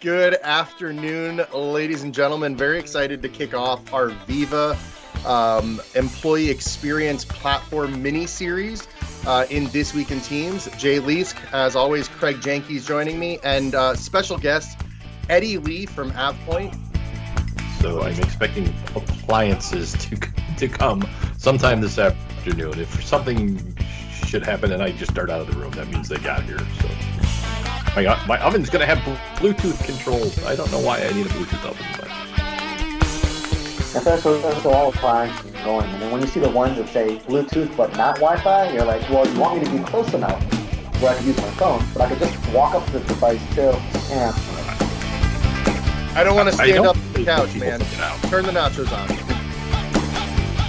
Good 0.00 0.34
afternoon, 0.42 1.42
ladies 1.52 2.02
and 2.02 2.14
gentlemen. 2.14 2.56
Very 2.56 2.78
excited 2.78 3.22
to 3.22 3.28
kick 3.28 3.54
off 3.54 3.92
our 3.92 4.08
Viva 4.26 4.76
um, 5.24 5.80
Employee 5.94 6.50
Experience 6.50 7.24
Platform 7.24 8.02
mini 8.02 8.26
series 8.26 8.86
uh, 9.26 9.46
in 9.48 9.66
This 9.68 9.94
Week 9.94 10.10
in 10.10 10.20
Teams. 10.20 10.68
Jay 10.76 10.98
Leask, 11.00 11.36
as 11.52 11.74
always, 11.74 12.08
Craig 12.08 12.42
Jenkins 12.42 12.86
joining 12.86 13.18
me, 13.18 13.38
and 13.44 13.74
uh, 13.74 13.94
special 13.94 14.36
guest 14.36 14.78
Eddie 15.30 15.58
Lee 15.58 15.86
from 15.86 16.10
AvePoint. 16.12 16.78
So 17.80 18.02
I'm 18.02 18.18
expecting 18.20 18.68
appliances 18.94 19.92
to 19.92 20.16
to 20.56 20.68
come 20.68 21.06
sometime 21.38 21.80
this 21.80 21.98
afternoon. 21.98 22.78
If 22.78 23.04
something 23.04 23.76
should 24.26 24.44
happen 24.44 24.72
and 24.72 24.82
I 24.82 24.92
just 24.92 25.10
start 25.12 25.30
out 25.30 25.40
of 25.40 25.46
the 25.46 25.58
room, 25.58 25.72
that 25.72 25.88
means 25.88 26.08
they 26.08 26.18
got 26.18 26.42
here. 26.44 26.58
So 26.80 26.88
my 27.94 28.26
my 28.26 28.38
oven's 28.40 28.70
gonna 28.70 28.86
have 28.86 28.98
Bluetooth 29.38 29.82
controls. 29.84 30.42
I 30.44 30.56
don't 30.56 30.70
know 30.72 30.80
why 30.80 30.98
I 30.98 31.12
need 31.12 31.26
a 31.26 31.28
Bluetooth 31.30 31.64
oven, 31.64 31.86
but. 31.98 32.10
And 33.96 34.20
so, 34.20 34.60
so 34.60 34.70
all 34.70 34.88
appliances 34.88 35.52
going. 35.64 35.88
And 35.88 36.02
then 36.02 36.10
when 36.10 36.20
you 36.20 36.26
see 36.26 36.40
the 36.40 36.50
ones 36.50 36.76
that 36.78 36.88
say 36.88 37.18
Bluetooth 37.28 37.76
but 37.76 37.96
not 37.96 38.16
Wi-Fi, 38.16 38.72
you're 38.72 38.84
like, 38.84 39.08
well, 39.08 39.24
you 39.24 39.38
want 39.38 39.60
me 39.60 39.64
to 39.64 39.70
be 39.70 39.78
close 39.84 40.12
enough 40.12 40.42
where 41.00 41.12
I 41.12 41.16
can 41.16 41.26
use 41.26 41.36
my 41.36 41.50
phone, 41.52 41.84
but 41.92 42.02
I 42.02 42.08
could 42.08 42.18
just 42.18 42.52
walk 42.52 42.74
up 42.74 42.84
to 42.86 42.92
the 42.98 43.00
device 43.00 43.40
too. 43.54 43.72
Yeah. 44.10 44.32
I 46.16 46.22
don't 46.24 46.34
want 46.34 46.48
to 46.48 46.54
stand 46.54 46.86
up 46.86 46.96
on 46.96 47.12
the 47.12 47.24
couch, 47.24 47.54
man. 47.54 47.80
Turn 48.28 48.44
the 48.44 48.52
nachos 48.52 48.90
on. 48.92 49.08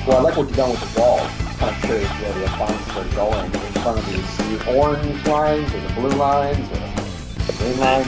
Well, 0.08 0.18
I 0.18 0.22
like 0.22 0.38
what 0.38 0.48
you've 0.48 0.56
done 0.56 0.70
with 0.70 0.94
the 0.94 1.02
walls. 1.02 1.32
kind 1.58 1.76
of 1.76 1.82
curious 1.82 2.10
where 2.10 2.34
the 2.34 2.46
appliances 2.46 2.96
are 2.96 3.16
going 3.16 3.46
in 3.46 3.52
front 3.82 3.98
of 3.98 4.06
these 4.06 4.38
the 4.38 4.78
orange 4.78 5.28
lines 5.28 5.74
or 5.74 5.80
the 5.82 5.94
blue 5.94 6.10
lines 6.10 6.70
or 6.70 6.85
the 7.48 7.54
green 7.54 7.80
lines. 7.80 8.08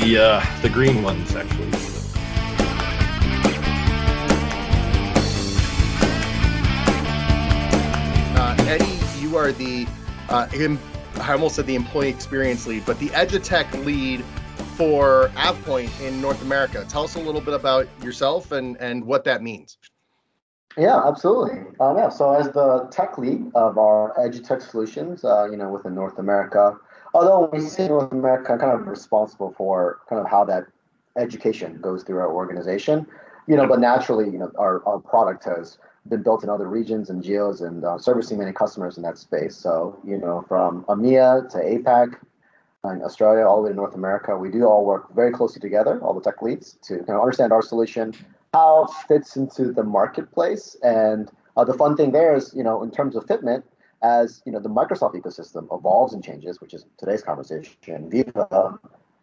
The 0.00 0.18
uh, 0.18 0.62
the 0.62 0.68
green 0.68 1.02
ones 1.02 1.34
actually. 1.34 1.70
Uh, 8.36 8.56
Eddie, 8.68 9.20
you 9.20 9.36
are 9.36 9.52
the 9.52 9.86
uh, 10.28 10.46
him, 10.48 10.78
I 11.20 11.32
almost 11.32 11.56
said 11.56 11.66
the 11.66 11.74
employee 11.74 12.08
experience 12.08 12.66
lead, 12.66 12.84
but 12.86 12.98
the 12.98 13.08
EduTech 13.08 13.84
lead 13.84 14.24
for 14.76 15.30
AvePoint 15.34 16.00
in 16.00 16.20
North 16.20 16.40
America. 16.42 16.86
Tell 16.88 17.04
us 17.04 17.16
a 17.16 17.20
little 17.20 17.40
bit 17.40 17.54
about 17.54 17.88
yourself 18.02 18.52
and 18.52 18.76
and 18.78 19.04
what 19.04 19.24
that 19.24 19.42
means. 19.42 19.78
Yeah, 20.76 21.02
absolutely. 21.04 21.58
Um, 21.80 21.96
yeah, 21.96 22.08
so 22.08 22.32
as 22.32 22.50
the 22.52 22.86
tech 22.92 23.18
lead 23.18 23.50
of 23.56 23.78
our 23.78 24.14
EduTech 24.16 24.62
solutions, 24.62 25.24
uh, 25.24 25.48
you 25.50 25.56
know, 25.56 25.70
within 25.70 25.92
North 25.92 26.18
America, 26.20 26.78
although 27.14 27.48
we 27.52 27.60
say 27.60 27.88
North 27.88 28.12
America, 28.12 28.56
kind 28.58 28.72
of 28.72 28.86
responsible 28.86 29.54
for 29.56 30.00
kind 30.08 30.20
of 30.20 30.30
how 30.30 30.44
that 30.44 30.64
education 31.16 31.78
goes 31.80 32.02
through 32.02 32.18
our 32.18 32.32
organization, 32.32 33.06
you 33.46 33.56
know, 33.56 33.66
but 33.66 33.80
naturally, 33.80 34.26
you 34.26 34.38
know, 34.38 34.50
our, 34.58 34.86
our 34.86 34.98
product 34.98 35.44
has 35.44 35.78
been 36.08 36.22
built 36.22 36.42
in 36.42 36.50
other 36.50 36.68
regions 36.68 37.10
and 37.10 37.22
geos 37.22 37.60
and 37.60 37.84
uh, 37.84 37.98
servicing 37.98 38.38
many 38.38 38.52
customers 38.52 38.96
in 38.96 39.02
that 39.02 39.18
space. 39.18 39.56
So, 39.56 39.98
you 40.06 40.18
know, 40.18 40.44
from 40.48 40.84
EMEA 40.84 41.50
to 41.50 41.58
APAC, 41.58 42.16
and 42.84 43.02
Australia, 43.02 43.44
all 43.44 43.56
the 43.56 43.62
way 43.62 43.70
to 43.70 43.76
North 43.76 43.94
America, 43.94 44.36
we 44.36 44.50
do 44.50 44.64
all 44.64 44.84
work 44.84 45.14
very 45.14 45.32
closely 45.32 45.60
together, 45.60 46.00
all 46.00 46.14
the 46.14 46.20
tech 46.20 46.42
leads, 46.42 46.74
to 46.82 46.98
kind 46.98 47.10
of 47.10 47.20
understand 47.20 47.52
our 47.52 47.62
solution, 47.62 48.14
how 48.52 48.84
it 48.84 48.90
fits 49.08 49.36
into 49.36 49.72
the 49.72 49.82
marketplace. 49.82 50.76
And 50.82 51.30
uh, 51.56 51.64
the 51.64 51.74
fun 51.74 51.96
thing 51.96 52.12
there 52.12 52.36
is, 52.36 52.54
you 52.54 52.62
know, 52.62 52.82
in 52.82 52.90
terms 52.90 53.16
of 53.16 53.26
fitment, 53.26 53.64
as 54.02 54.42
you 54.46 54.52
know, 54.52 54.60
the 54.60 54.68
Microsoft 54.68 55.14
ecosystem 55.14 55.66
evolves 55.76 56.14
and 56.14 56.22
changes, 56.22 56.60
which 56.60 56.74
is 56.74 56.86
today's 56.98 57.22
conversation, 57.22 58.10
Viva 58.10 58.78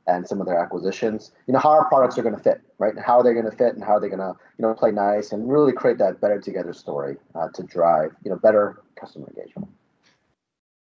and 0.08 0.28
some 0.28 0.40
of 0.40 0.48
their 0.48 0.60
acquisitions, 0.60 1.32
you 1.48 1.54
know, 1.54 1.60
how 1.60 1.70
our 1.70 1.86
products 1.86 2.18
are 2.18 2.22
going 2.22 2.36
to 2.36 2.42
fit, 2.42 2.62
right? 2.78 2.94
And 2.94 3.04
how 3.04 3.22
they're 3.22 3.34
going 3.34 3.50
to 3.50 3.56
fit 3.56 3.74
and 3.74 3.84
how 3.84 4.00
they're 4.00 4.10
going 4.10 4.20
to, 4.20 4.36
you 4.58 4.62
know, 4.62 4.74
play 4.74 4.92
nice 4.92 5.32
and 5.32 5.52
really 5.52 5.72
create 5.72 5.98
that 5.98 6.22
better 6.22 6.40
together 6.40 6.74
story 6.74 7.18
uh, 7.34 7.50
to 7.54 7.64
drive, 7.64 8.12
you 8.24 8.30
know, 8.30 8.38
better 8.38 8.84
customer 9.00 9.28
engagement. 9.36 9.70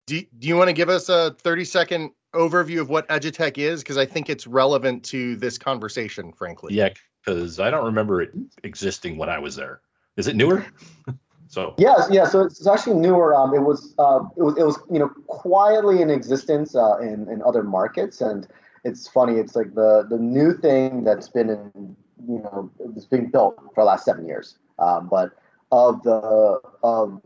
Do, 0.08 0.22
do 0.40 0.48
you 0.48 0.56
want 0.56 0.70
to 0.70 0.74
give 0.74 0.90
us 0.90 1.10
a 1.10 1.36
30 1.40 1.66
second 1.66 2.12
overview 2.34 2.80
of 2.80 2.90
what 2.90 3.08
EduTech 3.10 3.58
is? 3.58 3.84
Because 3.84 3.98
I 3.98 4.06
think 4.06 4.30
it's 4.30 4.48
relevant 4.48 5.04
to 5.06 5.36
this 5.36 5.58
conversation, 5.58 6.32
frankly. 6.32 6.74
Yeah, 6.74 6.90
because 7.24 7.60
I 7.60 7.70
don't 7.70 7.86
remember 7.86 8.22
it 8.22 8.32
existing 8.64 9.18
when 9.18 9.30
I 9.30 9.40
was 9.40 9.56
there. 9.56 9.82
Is 10.18 10.28
it 10.28 10.36
newer? 10.36 10.66
so 11.52 11.76
yes, 11.78 12.08
yeah. 12.10 12.26
So 12.26 12.44
it's 12.44 12.66
actually 12.66 12.96
newer. 12.96 13.36
Um, 13.36 13.54
it 13.54 13.60
was 13.60 13.94
uh, 14.00 14.22
it 14.38 14.42
was 14.42 14.58
it 14.58 14.64
was 14.64 14.80
you 14.90 15.00
know 15.00 15.10
quietly 15.28 16.02
in 16.02 16.10
existence 16.10 16.78
uh, 16.78 16.98
in 17.00 17.28
in 17.28 17.42
other 17.42 17.62
markets, 17.62 18.22
and 18.22 18.48
it's 18.86 19.06
funny. 19.10 19.34
It's 19.34 19.54
like 19.54 19.76
the 19.76 20.08
the 20.10 20.18
new 20.18 20.54
thing 20.54 21.04
that's 21.04 21.28
been 21.28 21.50
in 21.50 21.96
you 22.26 22.40
know 22.40 22.72
it's 22.96 23.04
being 23.04 23.30
built 23.30 23.58
for 23.76 23.82
the 23.82 23.84
last 23.84 24.06
seven 24.06 24.26
years. 24.26 24.60
Um, 24.80 25.10
but 25.10 25.32
of 25.74 26.02
the 26.04 26.62
of 26.84 27.22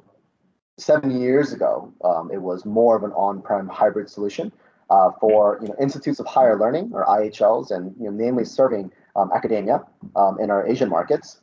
seven 0.80 1.22
years 1.22 1.53
ago, 1.53 1.94
um, 2.03 2.31
it 2.34 2.41
was 2.41 2.66
more 2.66 2.96
of 2.96 3.03
an 3.03 3.12
on-prem 3.12 3.68
hybrid 3.68 4.09
solution 4.09 4.52
uh, 4.90 5.12
for 5.22 5.59
you 5.62 5.68
know 5.68 5.75
institutes 5.80 6.19
of 6.19 6.25
higher 6.25 6.58
learning 6.58 6.90
or 6.94 7.06
IHLs, 7.06 7.69
and 7.69 7.94
you 8.00 8.06
know 8.06 8.12
namely 8.12 8.44
serving 8.44 8.91
um, 9.16 9.30
academia 9.35 9.84
um, 10.16 10.40
in 10.40 10.50
our 10.50 10.68
Asian 10.68 10.90
markets. 10.90 11.41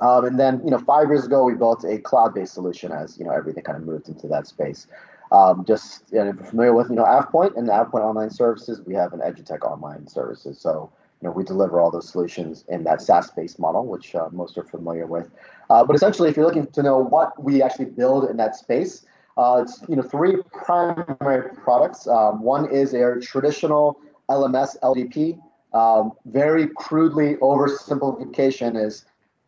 Um, 0.00 0.24
and 0.24 0.40
then, 0.40 0.60
you 0.64 0.70
know, 0.70 0.78
five 0.78 1.08
years 1.08 1.26
ago, 1.26 1.44
we 1.44 1.54
built 1.54 1.84
a 1.84 1.98
cloud-based 1.98 2.54
solution 2.54 2.92
as 2.92 3.18
you 3.18 3.24
know 3.24 3.30
everything 3.30 3.62
kind 3.62 3.76
of 3.76 3.84
moved 3.84 4.08
into 4.08 4.26
that 4.28 4.46
space. 4.46 4.86
Um, 5.30 5.64
just 5.66 6.04
you 6.10 6.18
know, 6.18 6.28
if 6.30 6.36
you're 6.36 6.44
familiar 6.44 6.74
with 6.74 6.88
you 6.88 6.96
know 6.96 7.04
AvePoint 7.04 7.56
and 7.56 7.68
the 7.68 7.72
AvePoint 7.72 8.00
online 8.00 8.30
services, 8.30 8.80
we 8.86 8.94
have 8.94 9.12
an 9.12 9.20
EduTech 9.20 9.60
online 9.60 10.06
services. 10.06 10.58
So 10.58 10.90
you 11.20 11.28
know 11.28 11.32
we 11.32 11.44
deliver 11.44 11.78
all 11.78 11.90
those 11.90 12.08
solutions 12.08 12.64
in 12.68 12.84
that 12.84 13.02
SaaS-based 13.02 13.58
model, 13.58 13.86
which 13.86 14.14
uh, 14.14 14.28
most 14.32 14.56
are 14.56 14.64
familiar 14.64 15.06
with. 15.06 15.30
Uh, 15.68 15.84
but 15.84 15.94
essentially, 15.94 16.30
if 16.30 16.36
you're 16.36 16.46
looking 16.46 16.66
to 16.66 16.82
know 16.82 16.98
what 16.98 17.40
we 17.42 17.62
actually 17.62 17.86
build 17.86 18.30
in 18.30 18.38
that 18.38 18.56
space, 18.56 19.04
uh, 19.36 19.62
it's 19.62 19.84
you 19.88 19.96
know 19.96 20.02
three 20.02 20.36
primary 20.52 21.54
products. 21.56 22.06
Um, 22.06 22.42
one 22.42 22.70
is 22.70 22.94
a 22.94 23.20
traditional 23.20 24.00
LMS 24.30 24.76
LDP 24.82 25.38
um, 25.74 26.12
very 26.26 26.68
crudely 26.68 27.36
oversimplification 27.36 28.76
is 28.82 29.04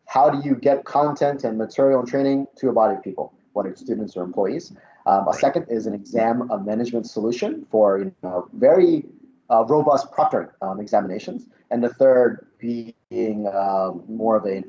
how 0.07 0.31
do 0.31 0.47
you 0.47 0.55
get 0.55 0.85
content 0.85 1.45
and 1.45 1.59
material 1.59 2.01
and 2.01 2.09
training 2.09 2.47
to 2.57 2.69
a 2.69 2.73
body 2.73 2.97
of 2.97 3.03
people, 3.03 3.33
whether 3.53 3.71
it's 3.71 3.81
students 3.81 4.17
or 4.17 4.23
employees. 4.23 4.73
Um, 5.07 5.29
a 5.29 5.35
second 5.35 5.67
is 5.69 5.87
an 5.87 5.95
exam 5.95 6.51
a 6.51 6.59
management 6.59 7.07
solution 7.07 7.67
for 7.71 7.99
you 7.99 8.15
know, 8.23 8.49
very 8.55 9.05
uh, 9.51 9.65
robust 9.67 10.11
proctoring 10.11 10.51
um, 10.63 10.81
examinations. 10.81 11.47
And 11.71 11.83
the 11.83 11.89
third 11.89 12.47
being 12.59 13.47
um, 13.49 14.05
more 14.09 14.37
of 14.37 14.45
an 14.45 14.65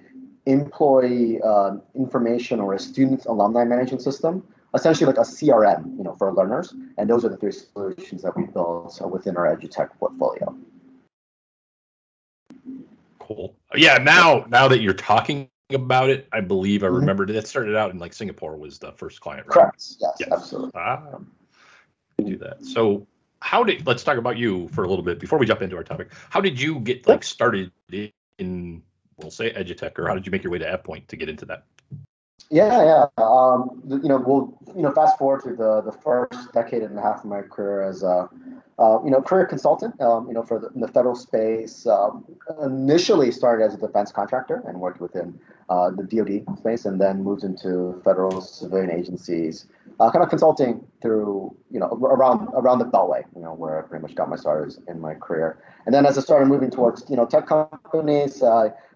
employee 0.46 1.42
uh, 1.42 1.78
information 1.96 2.60
or 2.60 2.74
a 2.74 2.80
student 2.80 3.26
alumni 3.26 3.64
management 3.64 4.02
system, 4.02 4.46
essentially 4.74 5.08
like 5.08 5.18
a 5.18 5.22
CRM, 5.28 5.98
you 5.98 6.04
know, 6.04 6.16
for 6.16 6.34
learners. 6.34 6.74
And 6.98 7.10
those 7.10 7.26
are 7.26 7.30
the 7.30 7.38
three 7.38 7.52
solutions 7.52 8.22
that 8.24 8.36
we 8.36 8.46
built 8.46 9.00
within 9.10 9.38
our 9.38 9.56
EduTech 9.56 9.90
portfolio. 10.00 10.56
Cool. 13.20 13.56
Yeah. 13.78 13.98
Now, 13.98 14.46
now 14.50 14.68
that 14.68 14.82
you're 14.82 14.94
talking 14.94 15.50
about 15.72 16.10
it, 16.10 16.28
I 16.32 16.42
believe 16.42 16.84
I 16.84 16.88
mm-hmm. 16.88 16.96
remembered 16.98 17.30
it. 17.30 17.48
started 17.48 17.76
out 17.76 17.92
in 17.92 18.00
like 18.00 18.14
Singapore 18.14 18.58
was 18.58 18.80
the 18.80 18.92
first 18.92 19.22
client. 19.22 19.48
Right? 19.48 19.54
Correct. 19.54 19.86
Yes, 20.00 20.16
yes. 20.20 20.30
absolutely. 20.32 20.72
Ah, 20.76 21.20
do 22.24 22.38
that. 22.38 22.64
So, 22.64 23.08
how 23.42 23.64
did 23.64 23.86
let's 23.86 24.04
talk 24.04 24.18
about 24.18 24.38
you 24.38 24.68
for 24.70 24.84
a 24.84 24.88
little 24.88 25.04
bit 25.04 25.20
before 25.20 25.38
we 25.40 25.46
jump 25.46 25.62
into 25.62 25.76
our 25.76 25.84
topic. 25.84 26.12
How 26.30 26.42
did 26.42 26.60
you 26.60 26.80
get 26.80 27.08
like 27.08 27.24
started 27.24 27.72
in, 28.38 28.82
we'll 29.18 29.32
say 29.32 29.52
EduTech, 29.54 29.98
or 30.00 30.08
how 30.08 30.14
did 30.14 30.26
you 30.26 30.32
make 30.32 30.44
your 30.44 30.52
way 30.52 30.60
to 30.60 30.66
AvePoint 30.66 31.08
to 31.08 31.16
get 31.16 31.30
into 31.30 31.46
that? 31.46 31.66
Yeah, 32.52 32.84
yeah. 32.84 33.24
Um, 33.24 33.82
you 34.04 34.08
know, 34.08 34.18
we'll 34.18 34.58
you 34.76 34.84
know 34.84 34.92
fast 34.92 35.18
forward 35.18 35.42
to 35.44 35.56
the 35.56 35.82
the 35.82 35.92
first 35.92 36.54
decade 36.54 36.84
and 36.84 36.98
a 36.98 37.02
half 37.02 37.20
of 37.20 37.26
my 37.26 37.42
career 37.42 37.82
as 37.82 38.04
a 38.04 38.30
uh, 38.78 39.00
you 39.04 39.10
know 39.10 39.22
career 39.22 39.48
consultant. 39.48 40.00
Um, 40.00 40.28
you 40.28 40.34
know, 40.36 40.44
for 40.44 40.60
the, 40.60 40.70
the 40.76 40.88
federal 40.88 41.16
space. 41.16 41.88
Um, 41.88 42.24
initially 42.62 43.32
started 43.32 43.66
as 43.66 43.74
a 43.74 43.78
defense 43.78 44.12
contractor 44.12 44.64
and 44.68 44.80
worked 44.80 45.02
within 45.02 45.40
uh, 45.70 45.90
the 45.90 46.04
DoD 46.04 46.58
space, 46.60 46.86
and 46.86 47.02
then 47.02 47.24
moved 47.24 47.44
into 47.44 48.00
federal 48.04 48.40
civilian 48.42 48.92
agencies, 48.92 49.66
uh, 50.00 50.12
kind 50.12 50.24
of 50.24 50.30
consulting 50.30 50.86
through 51.02 51.56
you 51.72 51.80
know 51.80 51.88
around 51.88 52.48
around 52.54 52.78
the 52.78 52.86
Beltway. 52.86 53.24
You 53.36 53.42
know, 53.42 53.54
where 53.56 53.80
I 53.80 53.88
pretty 53.88 54.04
much 54.04 54.14
got 54.14 54.30
my 54.30 54.36
starters 54.36 54.80
in 54.88 55.00
my 55.02 55.16
career. 55.16 55.58
And 55.88 55.96
then 55.96 56.06
as 56.06 56.16
I 56.16 56.22
started 56.22 56.46
moving 56.46 56.70
towards 56.70 57.10
you 57.10 57.16
know 57.16 57.26
tech 57.26 57.48
companies. 57.48 58.44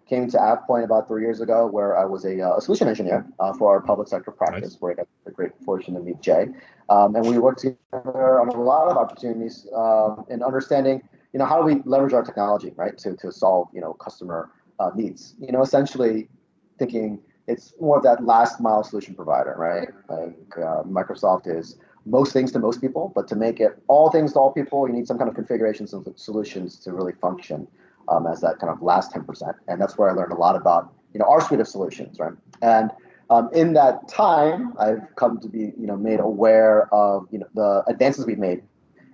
Came 0.09 0.29
to 0.29 0.37
AvePoint 0.37 0.83
about 0.83 1.07
three 1.07 1.21
years 1.21 1.39
ago, 1.39 1.67
where 1.67 1.97
I 1.97 2.03
was 2.03 2.25
a, 2.25 2.41
uh, 2.41 2.57
a 2.57 2.61
solution 2.61 2.87
engineer 2.87 3.25
uh, 3.39 3.53
for 3.53 3.71
our 3.71 3.81
public 3.81 4.07
sector 4.07 4.31
practice, 4.31 4.73
nice. 4.73 4.81
where 4.81 4.91
I 4.93 4.95
got 4.95 5.07
the 5.25 5.31
great 5.31 5.51
fortune 5.63 5.93
to 5.93 5.99
meet 5.99 6.19
Jay. 6.19 6.47
Um, 6.89 7.15
and 7.15 7.25
we 7.25 7.37
worked 7.37 7.59
together 7.59 8.41
on 8.41 8.49
a 8.49 8.61
lot 8.61 8.87
of 8.87 8.97
opportunities 8.97 9.67
um, 9.75 10.25
in 10.29 10.41
understanding, 10.41 11.01
you 11.33 11.39
know, 11.39 11.45
how 11.45 11.61
do 11.61 11.65
we 11.65 11.81
leverage 11.85 12.13
our 12.13 12.23
technology, 12.23 12.73
right, 12.75 12.97
to, 12.97 13.15
to 13.17 13.31
solve, 13.31 13.67
you 13.71 13.81
know, 13.81 13.93
customer 13.93 14.49
uh, 14.79 14.89
needs. 14.95 15.35
You 15.39 15.51
know, 15.51 15.61
essentially 15.61 16.27
thinking 16.79 17.19
it's 17.47 17.73
more 17.79 17.97
of 17.97 18.03
that 18.03 18.23
last 18.23 18.59
mile 18.59 18.83
solution 18.83 19.13
provider, 19.13 19.53
right? 19.57 19.89
Like 20.09 20.57
uh, 20.57 20.83
Microsoft 20.83 21.47
is 21.47 21.77
most 22.05 22.33
things 22.33 22.51
to 22.53 22.59
most 22.59 22.81
people, 22.81 23.11
but 23.13 23.27
to 23.27 23.35
make 23.35 23.59
it 23.59 23.81
all 23.87 24.09
things 24.09 24.33
to 24.33 24.39
all 24.39 24.51
people, 24.51 24.87
you 24.87 24.93
need 24.93 25.07
some 25.07 25.17
kind 25.17 25.29
of 25.29 25.35
configurations 25.35 25.93
and 25.93 26.07
solutions 26.15 26.77
to 26.79 26.93
really 26.93 27.13
function 27.13 27.67
um, 28.09 28.27
as 28.27 28.41
that 28.41 28.59
kind 28.59 28.71
of 28.71 28.81
last 28.81 29.13
10%. 29.13 29.53
And 29.67 29.81
that's 29.81 29.97
where 29.97 30.09
I 30.09 30.13
learned 30.13 30.33
a 30.33 30.37
lot 30.37 30.55
about, 30.55 30.93
you 31.13 31.19
know, 31.19 31.25
our 31.25 31.41
suite 31.41 31.59
of 31.59 31.67
solutions, 31.67 32.19
right? 32.19 32.33
And 32.61 32.91
um, 33.29 33.49
in 33.53 33.73
that 33.73 34.07
time, 34.07 34.73
I've 34.79 35.15
come 35.15 35.39
to 35.39 35.47
be, 35.47 35.73
you 35.77 35.85
know, 35.87 35.95
made 35.95 36.19
aware 36.19 36.93
of, 36.93 37.27
you 37.31 37.39
know, 37.39 37.47
the 37.53 37.83
advances 37.87 38.25
we've 38.25 38.39
made 38.39 38.63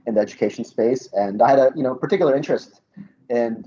in 0.07 0.15
the 0.15 0.21
education 0.21 0.63
space. 0.63 1.09
And 1.13 1.42
I 1.42 1.50
had 1.50 1.59
a, 1.59 1.71
you 1.75 1.83
know, 1.83 1.95
particular 1.95 2.36
interest 2.36 2.81
in 3.30 3.65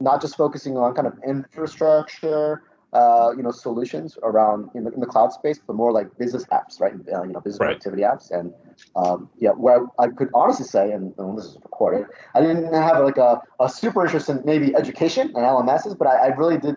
not 0.00 0.20
just 0.20 0.36
focusing 0.36 0.76
on 0.76 0.94
kind 0.94 1.06
of 1.06 1.18
infrastructure, 1.26 2.62
uh, 2.92 3.32
you 3.36 3.42
know, 3.42 3.50
solutions 3.50 4.18
around 4.22 4.70
in 4.74 4.84
the, 4.84 4.92
in 4.92 5.00
the 5.00 5.06
cloud 5.06 5.32
space, 5.32 5.60
but 5.64 5.76
more 5.76 5.92
like 5.92 6.16
business 6.16 6.44
apps, 6.46 6.80
right? 6.80 6.94
Uh, 7.12 7.22
you 7.22 7.32
know, 7.32 7.40
business 7.40 7.60
right. 7.60 7.76
activity 7.76 8.02
apps. 8.02 8.30
And 8.30 8.52
um, 8.96 9.28
yeah, 9.38 9.50
where 9.50 9.86
I 9.98 10.08
could 10.08 10.30
honestly 10.34 10.64
say, 10.64 10.92
and, 10.92 11.12
and, 11.18 11.36
this 11.36 11.44
is 11.44 11.58
recorded, 11.62 12.06
I 12.34 12.40
didn't 12.40 12.72
have 12.72 13.04
like 13.04 13.18
a, 13.18 13.42
a 13.60 13.68
super 13.68 14.04
interest 14.04 14.28
in 14.28 14.42
maybe 14.44 14.74
education 14.74 15.28
and 15.28 15.36
LMSs, 15.36 15.98
but 15.98 16.08
I, 16.08 16.28
I 16.28 16.36
really 16.36 16.58
did 16.58 16.76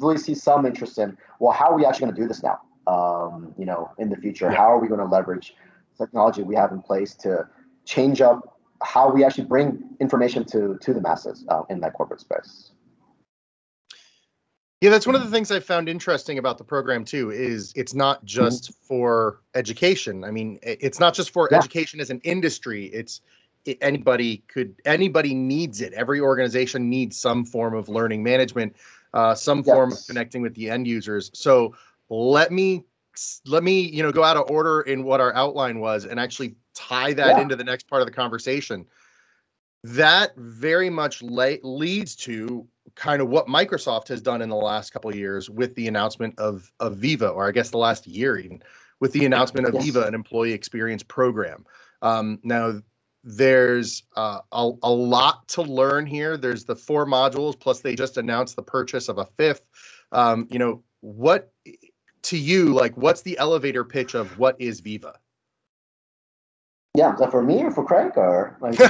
really 0.00 0.18
see 0.18 0.34
some 0.34 0.66
interest 0.66 0.98
in, 0.98 1.16
well, 1.38 1.52
how 1.52 1.70
are 1.70 1.76
we 1.76 1.86
actually 1.86 2.06
going 2.06 2.16
to 2.16 2.20
do 2.20 2.28
this 2.28 2.42
now? 2.42 2.60
Um, 2.86 3.54
you 3.56 3.64
know, 3.64 3.90
in 3.98 4.10
the 4.10 4.16
future, 4.16 4.50
yeah. 4.50 4.56
how 4.56 4.72
are 4.72 4.78
we 4.78 4.88
going 4.88 5.00
to 5.00 5.06
leverage 5.06 5.54
technology 5.96 6.42
we 6.42 6.56
have 6.56 6.72
in 6.72 6.82
place 6.82 7.14
to 7.14 7.46
change 7.84 8.20
up 8.20 8.58
how 8.82 9.10
we 9.10 9.24
actually 9.24 9.44
bring 9.44 9.82
information 10.00 10.44
to 10.44 10.76
to 10.80 10.92
the 10.92 11.00
masses 11.00 11.44
uh, 11.48 11.62
in 11.70 11.80
that 11.80 11.94
corporate 11.94 12.20
space? 12.20 12.72
Yeah, 14.84 14.90
that's 14.90 15.06
one 15.06 15.16
of 15.16 15.24
the 15.24 15.30
things 15.30 15.50
I 15.50 15.60
found 15.60 15.88
interesting 15.88 16.36
about 16.36 16.58
the 16.58 16.64
program 16.64 17.06
too. 17.06 17.30
Is 17.30 17.72
it's 17.74 17.94
not 17.94 18.22
just 18.26 18.64
mm-hmm. 18.64 18.86
for 18.86 19.40
education. 19.54 20.24
I 20.24 20.30
mean, 20.30 20.58
it's 20.62 21.00
not 21.00 21.14
just 21.14 21.30
for 21.30 21.48
yeah. 21.50 21.56
education 21.56 22.00
as 22.00 22.10
an 22.10 22.20
industry. 22.22 22.86
It's 22.86 23.22
it, 23.64 23.78
anybody 23.80 24.44
could 24.46 24.74
anybody 24.84 25.32
needs 25.34 25.80
it. 25.80 25.94
Every 25.94 26.20
organization 26.20 26.90
needs 26.90 27.18
some 27.18 27.46
form 27.46 27.74
of 27.74 27.88
learning 27.88 28.22
management 28.22 28.76
uh, 29.14 29.34
some 29.34 29.58
yes. 29.58 29.66
form 29.66 29.92
of 29.92 29.98
connecting 30.06 30.42
with 30.42 30.54
the 30.54 30.68
end 30.68 30.86
users. 30.86 31.30
So 31.32 31.74
let 32.10 32.52
me 32.52 32.84
let 33.46 33.62
me 33.64 33.80
you 33.80 34.02
know 34.02 34.12
go 34.12 34.22
out 34.22 34.36
of 34.36 34.50
order 34.50 34.82
in 34.82 35.04
what 35.04 35.20
our 35.20 35.32
outline 35.34 35.78
was 35.78 36.04
and 36.04 36.20
actually 36.20 36.56
tie 36.74 37.14
that 37.14 37.36
yeah. 37.36 37.40
into 37.40 37.56
the 37.56 37.64
next 37.64 37.88
part 37.88 38.02
of 38.02 38.06
the 38.06 38.12
conversation. 38.12 38.84
That 39.84 40.32
very 40.36 40.88
much 40.88 41.22
le- 41.22 41.58
leads 41.62 42.16
to 42.16 42.66
kind 42.94 43.20
of 43.20 43.28
what 43.28 43.48
Microsoft 43.48 44.08
has 44.08 44.22
done 44.22 44.40
in 44.40 44.48
the 44.48 44.56
last 44.56 44.94
couple 44.94 45.10
of 45.10 45.16
years 45.16 45.50
with 45.50 45.74
the 45.74 45.88
announcement 45.88 46.38
of 46.38 46.72
of 46.80 46.96
Viva, 46.96 47.28
or 47.28 47.46
I 47.46 47.50
guess 47.50 47.70
the 47.70 47.78
last 47.78 48.06
year 48.06 48.38
even, 48.38 48.62
with 49.00 49.12
the 49.12 49.26
announcement 49.26 49.68
of 49.68 49.74
yes. 49.74 49.84
Viva, 49.84 50.06
an 50.06 50.14
employee 50.14 50.52
experience 50.52 51.02
program. 51.02 51.66
Um, 52.00 52.38
now 52.42 52.80
there's 53.24 54.04
uh, 54.16 54.40
a, 54.52 54.70
a 54.82 54.90
lot 54.90 55.48
to 55.48 55.62
learn 55.62 56.06
here. 56.06 56.38
There's 56.38 56.64
the 56.64 56.76
four 56.76 57.04
modules, 57.04 57.58
plus 57.58 57.80
they 57.80 57.94
just 57.94 58.16
announced 58.16 58.56
the 58.56 58.62
purchase 58.62 59.08
of 59.08 59.18
a 59.18 59.26
fifth. 59.36 59.66
Um, 60.12 60.48
you 60.50 60.58
know, 60.58 60.82
what 61.00 61.52
to 62.22 62.38
you, 62.38 62.72
like, 62.72 62.96
what's 62.96 63.20
the 63.20 63.36
elevator 63.36 63.84
pitch 63.84 64.14
of 64.14 64.38
what 64.38 64.58
is 64.58 64.80
Viva? 64.80 65.18
Yeah, 66.94 67.12
is 67.12 67.18
that 67.18 67.30
for 67.30 67.42
me 67.42 67.62
or 67.62 67.72
for 67.72 67.84
Craig 67.84 68.12
or 68.16 68.56
like 68.60 68.78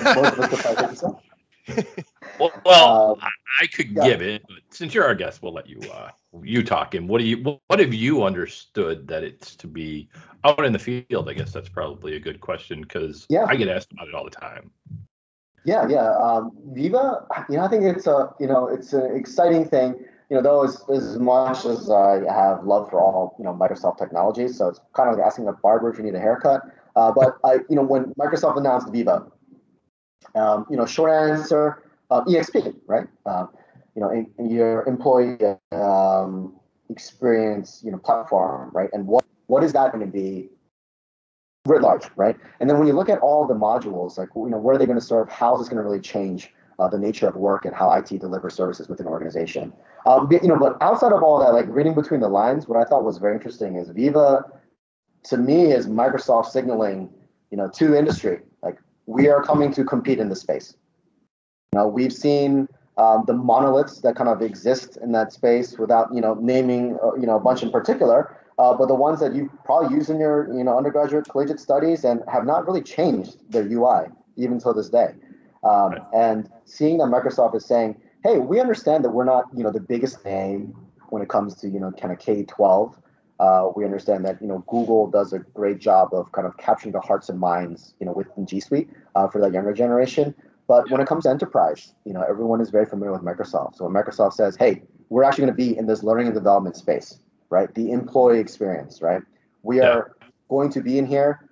well, 2.39 2.53
well 2.65 3.13
um, 3.13 3.21
I 3.63 3.67
could 3.67 3.93
yeah. 3.93 4.09
give 4.09 4.21
it, 4.21 4.43
but 4.47 4.59
since 4.71 4.93
you're 4.93 5.05
our 5.05 5.15
guest, 5.15 5.43
we'll 5.43 5.55
let 5.55 5.67
you 5.67 5.81
uh, 5.91 6.11
you 6.43 6.63
talk. 6.63 6.95
And 6.95 7.09
what 7.09 7.21
do 7.21 7.25
you 7.25 7.59
what 7.69 7.81
have 7.81 7.95
you 7.95 8.23
understood 8.23 9.09
that 9.09 9.25
it's 9.25 9.57
to 9.57 9.67
be 9.67 10.11
out 10.45 10.65
in 10.65 10.75
the 10.75 10.79
field? 10.79 11.31
I 11.31 11.33
guess 11.33 11.53
that's 11.53 11.71
probably 11.71 12.17
a 12.17 12.21
good 12.21 12.41
question 12.41 12.83
because 12.83 13.27
yeah. 13.31 13.47
I 13.49 13.57
get 13.57 13.69
asked 13.69 13.93
about 13.93 14.09
it 14.09 14.15
all 14.15 14.25
the 14.25 14.31
time. 14.31 14.71
Yeah, 15.65 15.89
yeah. 15.89 16.15
Um, 16.19 16.53
Viva, 16.73 17.27
you 17.49 17.57
know, 17.57 17.65
I 17.65 17.69
think 17.69 17.85
it's 17.85 18.07
a 18.07 18.35
you 18.39 18.47
know 18.47 18.69
it's 18.69 18.93
an 18.93 19.17
exciting 19.17 19.67
thing. 19.67 19.95
You 20.29 20.37
know, 20.37 20.43
though 20.43 20.65
as, 20.65 20.85
as 20.91 21.19
much 21.19 21.65
as 21.65 21.91
I 21.91 22.23
have 22.31 22.65
love 22.65 22.91
for 22.91 23.01
all 23.01 23.35
you 23.39 23.45
know 23.45 23.55
Microsoft 23.55 23.99
technologies, 23.99 24.59
so 24.59 24.69
it's 24.69 24.81
kind 24.93 25.09
of 25.09 25.17
like 25.17 25.27
asking 25.27 25.49
a 25.49 25.53
barber 25.53 25.91
if 25.91 25.97
you 25.97 26.05
need 26.05 26.15
a 26.15 26.21
haircut. 26.21 26.63
Uh, 26.97 27.13
but 27.13 27.39
I, 27.45 27.55
you 27.69 27.77
know, 27.77 27.83
when 27.83 28.15
Microsoft 28.15 28.57
announced 28.57 28.91
Viva, 28.93 29.27
um, 30.35 30.67
you 30.71 30.77
know, 30.77 30.87
short 30.87 31.11
answer, 31.11 31.83
uh, 32.11 32.25
EXP, 32.25 32.75
right? 32.87 33.07
Um, 33.27 33.49
you 33.95 34.03
know, 34.03 34.11
in, 34.11 34.31
in 34.39 34.51
your 34.51 34.87
employee 34.87 35.39
um, 35.73 36.55
experience, 36.91 37.83
you 37.85 37.91
know, 37.91 37.99
platform, 37.99 38.71
right? 38.73 38.91
And 38.93 39.07
what 39.07 39.25
what 39.47 39.63
is 39.63 39.73
that 39.73 39.93
going 39.93 40.05
to 40.05 40.11
be 40.11 40.49
writ 41.67 41.83
large, 41.83 42.05
right? 42.17 42.37
And 42.61 42.69
then 42.69 42.79
when 42.79 42.87
you 42.87 42.93
look 42.93 43.09
at 43.09 43.19
all 43.21 43.47
the 43.47 43.55
modules, 43.55 44.19
like 44.19 44.29
you 44.35 44.49
know, 44.49 44.59
where 44.59 44.75
are 44.75 44.79
they 44.79 44.87
going 44.87 44.99
to 44.99 45.05
serve? 45.05 45.29
How 45.29 45.55
is 45.55 45.61
this 45.61 45.69
going 45.69 45.83
to 45.83 45.83
really 45.83 46.01
change 46.01 46.53
uh, 46.79 46.89
the 46.89 46.99
nature 46.99 47.29
of 47.29 47.37
work 47.37 47.65
and 47.65 47.75
how 47.75 47.91
IT 47.93 48.09
delivers 48.21 48.55
services 48.55 48.89
within 48.89 49.07
an 49.07 49.13
organization? 49.13 49.73
Um, 50.07 50.29
you 50.31 50.49
know, 50.49 50.59
but 50.59 50.77
outside 50.83 51.13
of 51.13 51.23
all 51.23 51.39
that, 51.41 51.53
like 51.55 51.67
reading 51.69 51.95
between 51.95 52.21
the 52.21 52.29
lines, 52.29 52.69
what 52.69 52.79
I 52.79 52.85
thought 52.85 53.05
was 53.05 53.19
very 53.19 53.35
interesting 53.35 53.77
is 53.77 53.89
Viva, 53.89 54.45
to 55.25 55.37
me, 55.37 55.73
is 55.73 55.87
Microsoft 55.87 56.47
signaling, 56.47 57.11
you 57.51 57.57
know, 57.57 57.69
to 57.69 57.89
the 57.89 57.99
industry, 57.99 58.41
like 58.63 58.79
we 59.07 59.29
are 59.29 59.43
coming 59.43 59.73
to 59.73 59.85
compete 59.85 60.19
in 60.19 60.29
this 60.29 60.41
space. 60.41 60.77
You 61.73 61.81
know, 61.81 61.89
we've 61.89 62.13
seen 62.13 62.69
um, 62.97 63.25
the 63.27 63.33
monoliths 63.33 64.01
that 64.01 64.17
kind 64.17 64.29
of 64.29 64.43
exist 64.43 64.97
in 65.03 65.13
that 65.13 65.33
space 65.33 65.79
without 65.79 66.15
you 66.15 66.21
know 66.21 66.35
naming 66.35 66.97
uh, 67.03 67.15
you 67.15 67.27
know 67.27 67.37
a 67.37 67.41
bunch 67.41 67.63
in 67.63 67.71
particular, 67.71 68.37
uh, 68.59 68.75
but 68.75 68.87
the 68.87 68.95
ones 68.95 69.21
that 69.21 69.35
you 69.35 69.51
probably 69.65 69.97
use 69.97 70.09
in 70.09 70.19
your 70.19 70.53
you 70.55 70.63
know 70.63 70.77
undergraduate 70.77 71.29
collegiate 71.29 71.59
studies 71.59 72.05
and 72.05 72.23
have 72.33 72.47
not 72.47 72.67
really 72.67 72.83
changed 72.83 73.39
their 73.51 73.67
UI 73.67 74.07
even 74.37 74.59
till 74.59 74.75
this 74.75 74.89
day. 74.89 75.15
Um, 75.65 75.93
right. 75.93 76.03
And 76.15 76.51
seeing 76.67 76.99
that 76.99 77.07
Microsoft 77.07 77.55
is 77.57 77.65
saying, 77.65 78.01
hey, 78.23 78.39
we 78.39 78.61
understand 78.61 79.05
that 79.05 79.11
we're 79.11 79.25
not 79.25 79.47
you 79.57 79.65
know 79.65 79.73
the 79.73 79.81
biggest 79.81 80.25
name 80.25 80.75
when 81.09 81.23
it 81.23 81.29
comes 81.29 81.55
to 81.57 81.69
you 81.69 81.81
know 81.81 81.91
kind 81.93 82.13
of 82.13 82.19
K 82.19 82.45
twelve. 82.45 82.97
Uh, 83.41 83.69
we 83.75 83.85
understand 83.85 84.25
that 84.25 84.41
you 84.41 84.47
know 84.47 84.65
Google 84.69 85.09
does 85.11 85.33
a 85.33 85.41
great 85.41 85.79
job 85.79 86.11
of 86.13 86.31
kind 86.33 86.47
of 86.47 86.57
capturing 86.57 86.93
the 86.93 87.01
hearts 87.01 87.29
and 87.29 87.39
minds 87.39 87.95
you 87.99 88.07
know 88.07 88.13
within 88.13 88.47
G 88.47 88.61
Suite 88.61 88.89
uh, 89.15 89.29
for 89.29 89.41
that 89.41 89.53
younger 89.53 89.73
generation. 89.73 90.35
But 90.67 90.91
when 90.91 91.01
it 91.01 91.07
comes 91.07 91.25
to 91.25 91.31
enterprise, 91.31 91.95
you 92.05 92.15
know, 92.15 92.23
everyone 92.23 92.61
is 92.61 92.71
very 92.71 92.87
familiar 92.87 93.13
with 93.13 93.23
Microsoft. 93.23 93.77
So 93.77 93.85
when 93.85 93.93
Microsoft 93.93 94.33
says, 94.33 94.57
hey, 94.57 94.83
we're 95.11 95.23
actually 95.23 95.43
going 95.43 95.53
to 95.53 95.57
be 95.57 95.77
in 95.77 95.87
this 95.87 96.03
learning 96.03 96.29
and 96.29 96.35
development 96.35 96.77
space, 96.77 97.19
right? 97.51 97.73
The 97.75 97.93
employee 97.93 98.41
experience, 98.41 99.03
right? 99.03 99.21
We 99.63 99.79
yeah. 99.79 99.89
are 99.89 100.17
going 100.49 100.71
to 100.71 100.81
be 100.81 100.97
in 100.97 101.05
here 101.05 101.51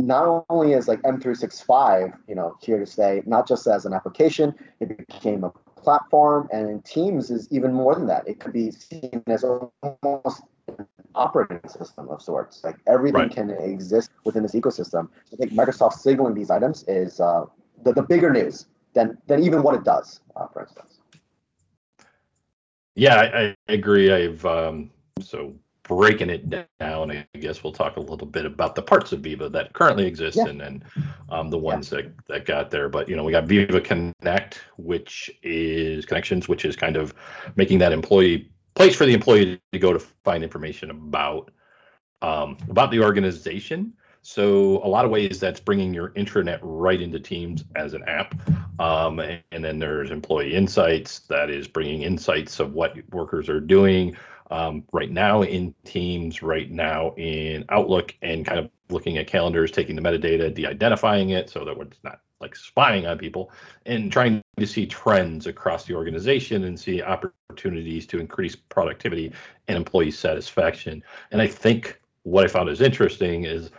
not 0.00 0.44
only 0.48 0.74
as 0.74 0.88
like 0.88 1.00
M365, 1.02 2.18
you 2.26 2.34
know, 2.34 2.56
here 2.60 2.78
to 2.78 2.86
stay, 2.86 3.22
not 3.26 3.46
just 3.46 3.66
as 3.66 3.84
an 3.84 3.92
application, 3.92 4.54
it 4.80 4.96
became 4.96 5.44
a 5.44 5.50
platform 5.76 6.48
and 6.52 6.84
Teams 6.84 7.30
is 7.30 7.48
even 7.50 7.72
more 7.72 7.94
than 7.94 8.06
that. 8.06 8.26
It 8.26 8.40
could 8.40 8.52
be 8.52 8.70
seen 8.70 9.22
as 9.26 9.44
almost 9.44 10.42
operating 11.14 11.60
system 11.68 12.08
of 12.08 12.22
sorts. 12.22 12.62
Like 12.64 12.76
everything 12.86 13.20
right. 13.20 13.30
can 13.30 13.50
exist 13.50 14.10
within 14.24 14.42
this 14.42 14.54
ecosystem. 14.54 15.08
I 15.32 15.36
think 15.36 15.52
Microsoft 15.52 15.94
signaling 15.94 16.34
these 16.34 16.50
items 16.50 16.84
is 16.88 17.20
uh, 17.20 17.46
the, 17.82 17.92
the 17.92 18.02
bigger 18.02 18.30
news 18.30 18.66
than 18.94 19.18
than 19.26 19.42
even 19.42 19.62
what 19.62 19.74
it 19.74 19.84
does, 19.84 20.20
uh, 20.36 20.46
for 20.48 20.62
instance. 20.62 20.98
Yeah, 22.94 23.16
I, 23.16 23.56
I 23.68 23.72
agree. 23.72 24.12
I've 24.12 24.44
um, 24.44 24.90
so 25.20 25.54
breaking 25.90 26.30
it 26.30 26.48
down. 26.78 27.10
I 27.10 27.26
guess 27.38 27.64
we'll 27.64 27.72
talk 27.72 27.96
a 27.96 28.00
little 28.00 28.26
bit 28.26 28.46
about 28.46 28.76
the 28.76 28.82
parts 28.82 29.10
of 29.10 29.20
Viva 29.20 29.48
that 29.48 29.72
currently 29.72 30.06
exist 30.06 30.36
yeah. 30.36 30.46
and 30.46 30.60
then 30.60 30.84
um, 31.30 31.50
the 31.50 31.58
ones 31.58 31.90
yeah. 31.90 32.02
that 32.02 32.26
that 32.28 32.46
got 32.46 32.70
there. 32.70 32.88
But 32.88 33.08
you 33.08 33.16
know, 33.16 33.24
we 33.24 33.32
got 33.32 33.44
Viva 33.44 33.80
Connect, 33.80 34.60
which 34.76 35.30
is 35.42 36.06
connections, 36.06 36.48
which 36.48 36.64
is 36.64 36.76
kind 36.76 36.96
of 36.96 37.12
making 37.56 37.78
that 37.78 37.92
employee 37.92 38.50
place 38.74 38.94
for 38.94 39.06
the 39.06 39.14
employee 39.14 39.60
to 39.72 39.78
go 39.78 39.92
to 39.92 39.98
find 39.98 40.42
information 40.42 40.90
about 40.90 41.50
um, 42.22 42.56
about 42.68 42.90
the 42.90 43.00
organization. 43.00 43.94
So 44.22 44.84
a 44.84 44.88
lot 44.88 45.06
of 45.06 45.10
ways 45.10 45.40
that's 45.40 45.60
bringing 45.60 45.94
your 45.94 46.10
intranet 46.10 46.58
right 46.62 47.00
into 47.00 47.18
Teams 47.18 47.64
as 47.76 47.94
an 47.94 48.02
app. 48.06 48.34
Um, 48.78 49.18
and, 49.18 49.42
and, 49.50 49.64
then 49.64 49.78
there's 49.78 50.10
employee 50.10 50.54
insights 50.54 51.20
that 51.20 51.48
is 51.48 51.66
bringing 51.66 52.02
insights 52.02 52.60
of 52.60 52.74
what 52.74 52.96
workers 53.10 53.48
are 53.48 53.60
doing 53.60 54.16
um, 54.50 54.84
right 54.92 55.10
now 55.10 55.42
in 55.42 55.74
Teams, 55.84 56.42
right 56.42 56.70
now 56.70 57.14
in 57.16 57.64
Outlook, 57.70 58.14
and 58.20 58.44
kind 58.44 58.58
of 58.58 58.70
looking 58.90 59.16
at 59.16 59.26
calendars, 59.26 59.70
taking 59.70 59.96
the 59.96 60.02
metadata, 60.02 60.52
de-identifying 60.52 61.30
it 61.30 61.48
so 61.48 61.64
that 61.64 61.76
it's 61.78 61.98
not 62.02 62.20
like 62.40 62.56
spying 62.56 63.06
on 63.06 63.18
people, 63.18 63.52
and 63.86 64.10
trying 64.10 64.40
to 64.58 64.66
see 64.66 64.86
trends 64.86 65.46
across 65.46 65.84
the 65.84 65.94
organization 65.94 66.64
and 66.64 66.78
see 66.78 67.02
opportunities 67.02 68.06
to 68.06 68.18
increase 68.18 68.56
productivity 68.56 69.32
and 69.68 69.76
employee 69.76 70.10
satisfaction. 70.10 71.02
And 71.30 71.40
I 71.40 71.46
think 71.46 72.00
what 72.22 72.44
I 72.44 72.48
found 72.48 72.68
is 72.68 72.80
interesting 72.80 73.44
is 73.44 73.70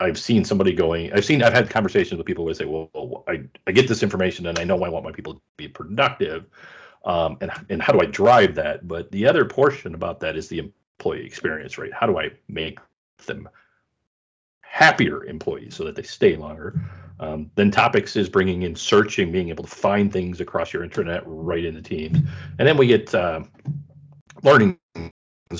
I've 0.00 0.18
seen 0.18 0.44
somebody 0.44 0.72
going. 0.72 1.12
I've 1.12 1.24
seen. 1.24 1.42
I've 1.42 1.52
had 1.52 1.70
conversations 1.70 2.18
with 2.18 2.26
people 2.26 2.46
who 2.46 2.54
say, 2.54 2.64
"Well, 2.64 2.90
well 2.94 3.24
I 3.28 3.44
I 3.66 3.72
get 3.72 3.88
this 3.88 4.02
information 4.02 4.46
and 4.46 4.58
I 4.58 4.64
know 4.64 4.82
I 4.82 4.88
want 4.88 5.04
my 5.04 5.12
people 5.12 5.34
to 5.34 5.40
be 5.56 5.68
productive, 5.68 6.46
um, 7.04 7.38
and 7.40 7.50
and 7.70 7.82
how 7.82 7.92
do 7.92 8.00
I 8.00 8.06
drive 8.06 8.54
that?" 8.56 8.86
But 8.86 9.10
the 9.10 9.26
other 9.26 9.44
portion 9.44 9.94
about 9.94 10.20
that 10.20 10.36
is 10.36 10.48
the 10.48 10.58
employee 10.98 11.24
experience, 11.24 11.78
right? 11.78 11.92
How 11.92 12.06
do 12.06 12.18
I 12.18 12.30
make 12.48 12.78
them 13.26 13.48
happier 14.76 15.24
employees 15.24 15.74
so 15.74 15.84
that 15.84 15.96
they 15.96 16.02
stay 16.02 16.36
longer. 16.36 16.78
Um, 17.18 17.50
then 17.54 17.70
topics 17.70 18.16
is 18.16 18.28
bringing 18.28 18.62
in 18.62 18.74
searching, 18.74 19.32
being 19.32 19.48
able 19.48 19.64
to 19.64 19.70
find 19.70 20.12
things 20.12 20.40
across 20.40 20.72
your 20.72 20.84
internet 20.84 21.22
right 21.24 21.64
in 21.64 21.74
the 21.74 21.82
teams. 21.82 22.18
And 22.58 22.68
then 22.68 22.76
we 22.76 22.86
get 22.86 23.14
uh, 23.14 23.42
learning, 24.42 24.78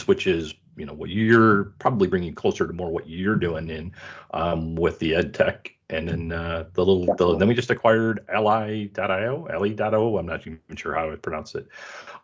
which 0.07 0.27
is 0.27 0.55
you 0.77 0.85
know 0.85 0.93
what 0.93 1.11
you're 1.11 1.75
probably 1.79 2.07
bringing 2.07 2.35
closer 2.35 2.67
to 2.67 2.73
more 2.73 2.91
what 2.91 3.09
you're 3.09 3.37
doing 3.37 3.69
in 3.69 3.93
um, 4.33 4.77
with 4.77 4.99
the 4.99 5.15
ed 5.15 5.35
tech 5.35 5.73
and 5.89 6.09
then 6.09 6.33
uh, 6.33 6.65
the 6.75 6.85
little 6.85 7.15
the, 7.17 7.39
then 7.39 7.49
we 7.49 7.55
just 7.55 7.71
acquired 7.71 8.21
li.io 8.29 9.49
li.o 9.59 10.19
i'm 10.19 10.27
not 10.27 10.41
even 10.41 10.61
sure 10.75 10.95
how 10.95 11.11
i 11.11 11.17
pronounce 11.17 11.55
it. 11.55 11.67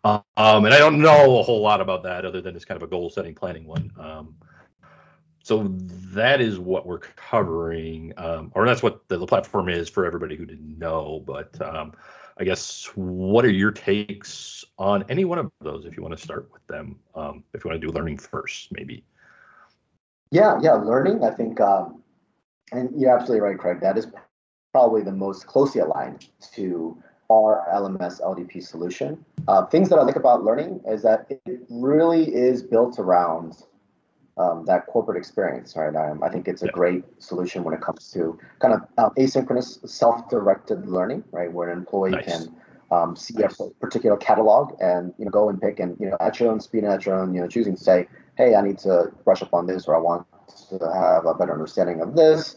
Um, 0.05 0.23
and 0.37 0.75
i 0.75 0.79
don't 0.79 1.01
know 1.01 1.39
a 1.39 1.43
whole 1.43 1.63
lot 1.63 1.81
about 1.81 2.03
that 2.03 2.25
other 2.25 2.41
than 2.41 2.55
it's 2.55 2.65
kind 2.65 2.81
of 2.81 2.87
a 2.87 2.91
goal 2.91 3.11
setting 3.11 3.35
planning 3.35 3.67
one. 3.67 3.91
Um, 3.99 4.35
so 5.43 5.65
that 5.69 6.41
is 6.41 6.59
what 6.59 6.87
we're 6.87 6.99
covering 6.99 8.13
um, 8.17 8.53
or 8.55 8.67
that's 8.67 8.83
what 8.83 9.07
the, 9.09 9.19
the, 9.19 9.27
platform 9.27 9.69
is 9.69 9.89
for 9.89 10.05
everybody 10.05 10.37
who 10.37 10.47
didn't 10.47 10.79
know 10.79 11.23
but 11.27 11.61
um, 11.63 11.93
i 12.39 12.45
guess 12.45 12.87
what 12.95 13.45
are 13.45 13.51
your 13.51 13.71
takes 13.71 14.65
on 14.79 15.05
any 15.09 15.25
one 15.25 15.39
of 15.39 15.51
those 15.61 15.85
if 15.85 15.97
you 15.97 16.03
want 16.03 16.17
to 16.17 16.23
start 16.23 16.49
with 16.53 16.67
them 16.67 16.99
um, 17.15 17.45
if 17.55 17.65
you 17.65 17.71
want 17.71 17.81
to 17.81 17.87
do 17.87 17.93
learning 17.93 18.17
first 18.17 18.71
maybe 18.73 19.05
yeah 20.31 20.59
yeah 20.63 20.73
learning 20.73 21.23
i 21.25 21.31
think 21.31 21.61
um, 21.61 22.03
and 22.73 22.91
you're 22.99 23.17
absolutely 23.17 23.41
right, 23.41 23.59
Craig. 23.59 23.81
That 23.81 23.99
is 23.99 24.07
probably 24.73 25.03
the 25.03 25.13
most 25.13 25.47
closely 25.47 25.81
aligned 25.81 26.29
to 26.55 26.97
our 27.31 27.65
LMS 27.73 28.21
LDP 28.21 28.63
solution. 28.63 29.25
Uh, 29.47 29.67
things 29.67 29.89
that 29.91 29.99
I 29.99 30.03
like 30.03 30.17
about 30.17 30.43
learning 30.43 30.81
is 30.87 31.03
that 31.03 31.27
it 31.29 31.61
really 31.69 32.35
is 32.35 32.63
built 32.63 32.99
around 32.99 33.63
um, 34.39 34.65
that 34.67 34.87
corporate 34.87 35.19
experience, 35.19 35.77
right? 35.77 35.95
Um, 35.95 36.23
I 36.23 36.29
think 36.29 36.49
it's 36.49 36.63
a 36.63 36.69
great 36.69 37.05
solution 37.19 37.65
when 37.65 37.75
it 37.75 37.81
comes 37.81 38.11
to 38.13 38.39
kind 38.61 38.75
of 38.75 38.81
uh, 38.99 39.11
asynchronous, 39.19 39.89
self-directed 39.89 40.87
learning, 40.87 41.25
right, 41.31 41.53
where 41.53 41.71
an 41.71 41.79
employee 41.79 42.13
nice. 42.13 42.25
can 42.25 42.55
um, 42.91 43.17
see 43.17 43.35
nice. 43.35 43.61
a 43.61 43.69
particular 43.81 44.17
catalog 44.17 44.75
and 44.81 45.15
you 45.19 45.25
know 45.25 45.31
go 45.31 45.49
and 45.49 45.61
pick 45.61 45.81
and 45.81 45.97
you 45.99 46.09
know 46.11 46.17
at 46.21 46.39
your 46.41 46.51
own 46.51 46.61
speed 46.61 46.85
and 46.85 46.93
at 46.93 47.07
your 47.07 47.15
own 47.15 47.35
you 47.35 47.41
know 47.41 47.49
choosing 47.49 47.77
to 47.77 47.83
say, 47.83 48.09
hey, 48.37 48.55
I 48.55 48.63
need 48.63 48.79
to 48.81 49.13
brush 49.25 49.43
up 49.43 49.53
on 49.55 49.67
this 49.67 49.87
or 49.87 49.97
I 49.97 49.99
want 49.99 50.27
to 50.69 50.79
have 50.93 51.27
a 51.27 51.35
better 51.35 51.53
understanding 51.53 52.01
of 52.01 52.15
this 52.17 52.57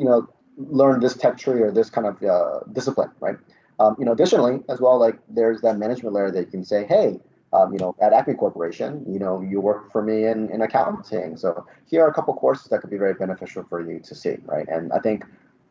you 0.00 0.06
know, 0.06 0.28
learn 0.56 1.00
this 1.00 1.16
tech 1.16 1.36
tree 1.36 1.60
or 1.60 1.70
this 1.70 1.90
kind 1.90 2.06
of 2.06 2.22
uh, 2.22 2.60
discipline, 2.72 3.10
right? 3.20 3.36
Um, 3.78 3.96
you 3.98 4.04
know, 4.04 4.12
additionally, 4.12 4.60
as 4.68 4.80
well, 4.80 4.98
like 4.98 5.18
there's 5.28 5.60
that 5.60 5.78
management 5.78 6.14
layer 6.14 6.30
that 6.30 6.40
you 6.40 6.46
can 6.46 6.64
say, 6.64 6.86
hey, 6.86 7.20
um, 7.52 7.72
you 7.72 7.78
know, 7.78 7.94
at 8.00 8.12
Acme 8.12 8.34
Corporation, 8.34 9.04
you 9.08 9.18
know, 9.18 9.40
you 9.40 9.60
work 9.60 9.90
for 9.90 10.02
me 10.02 10.26
in, 10.26 10.50
in 10.50 10.62
accounting. 10.62 11.36
So 11.36 11.66
here 11.86 12.02
are 12.04 12.08
a 12.08 12.14
couple 12.14 12.34
courses 12.34 12.66
that 12.66 12.80
could 12.80 12.90
be 12.90 12.96
very 12.98 13.14
beneficial 13.14 13.64
for 13.68 13.80
you 13.80 13.98
to 14.00 14.14
see, 14.14 14.36
right? 14.44 14.68
And 14.68 14.92
I 14.92 15.00
think 15.00 15.24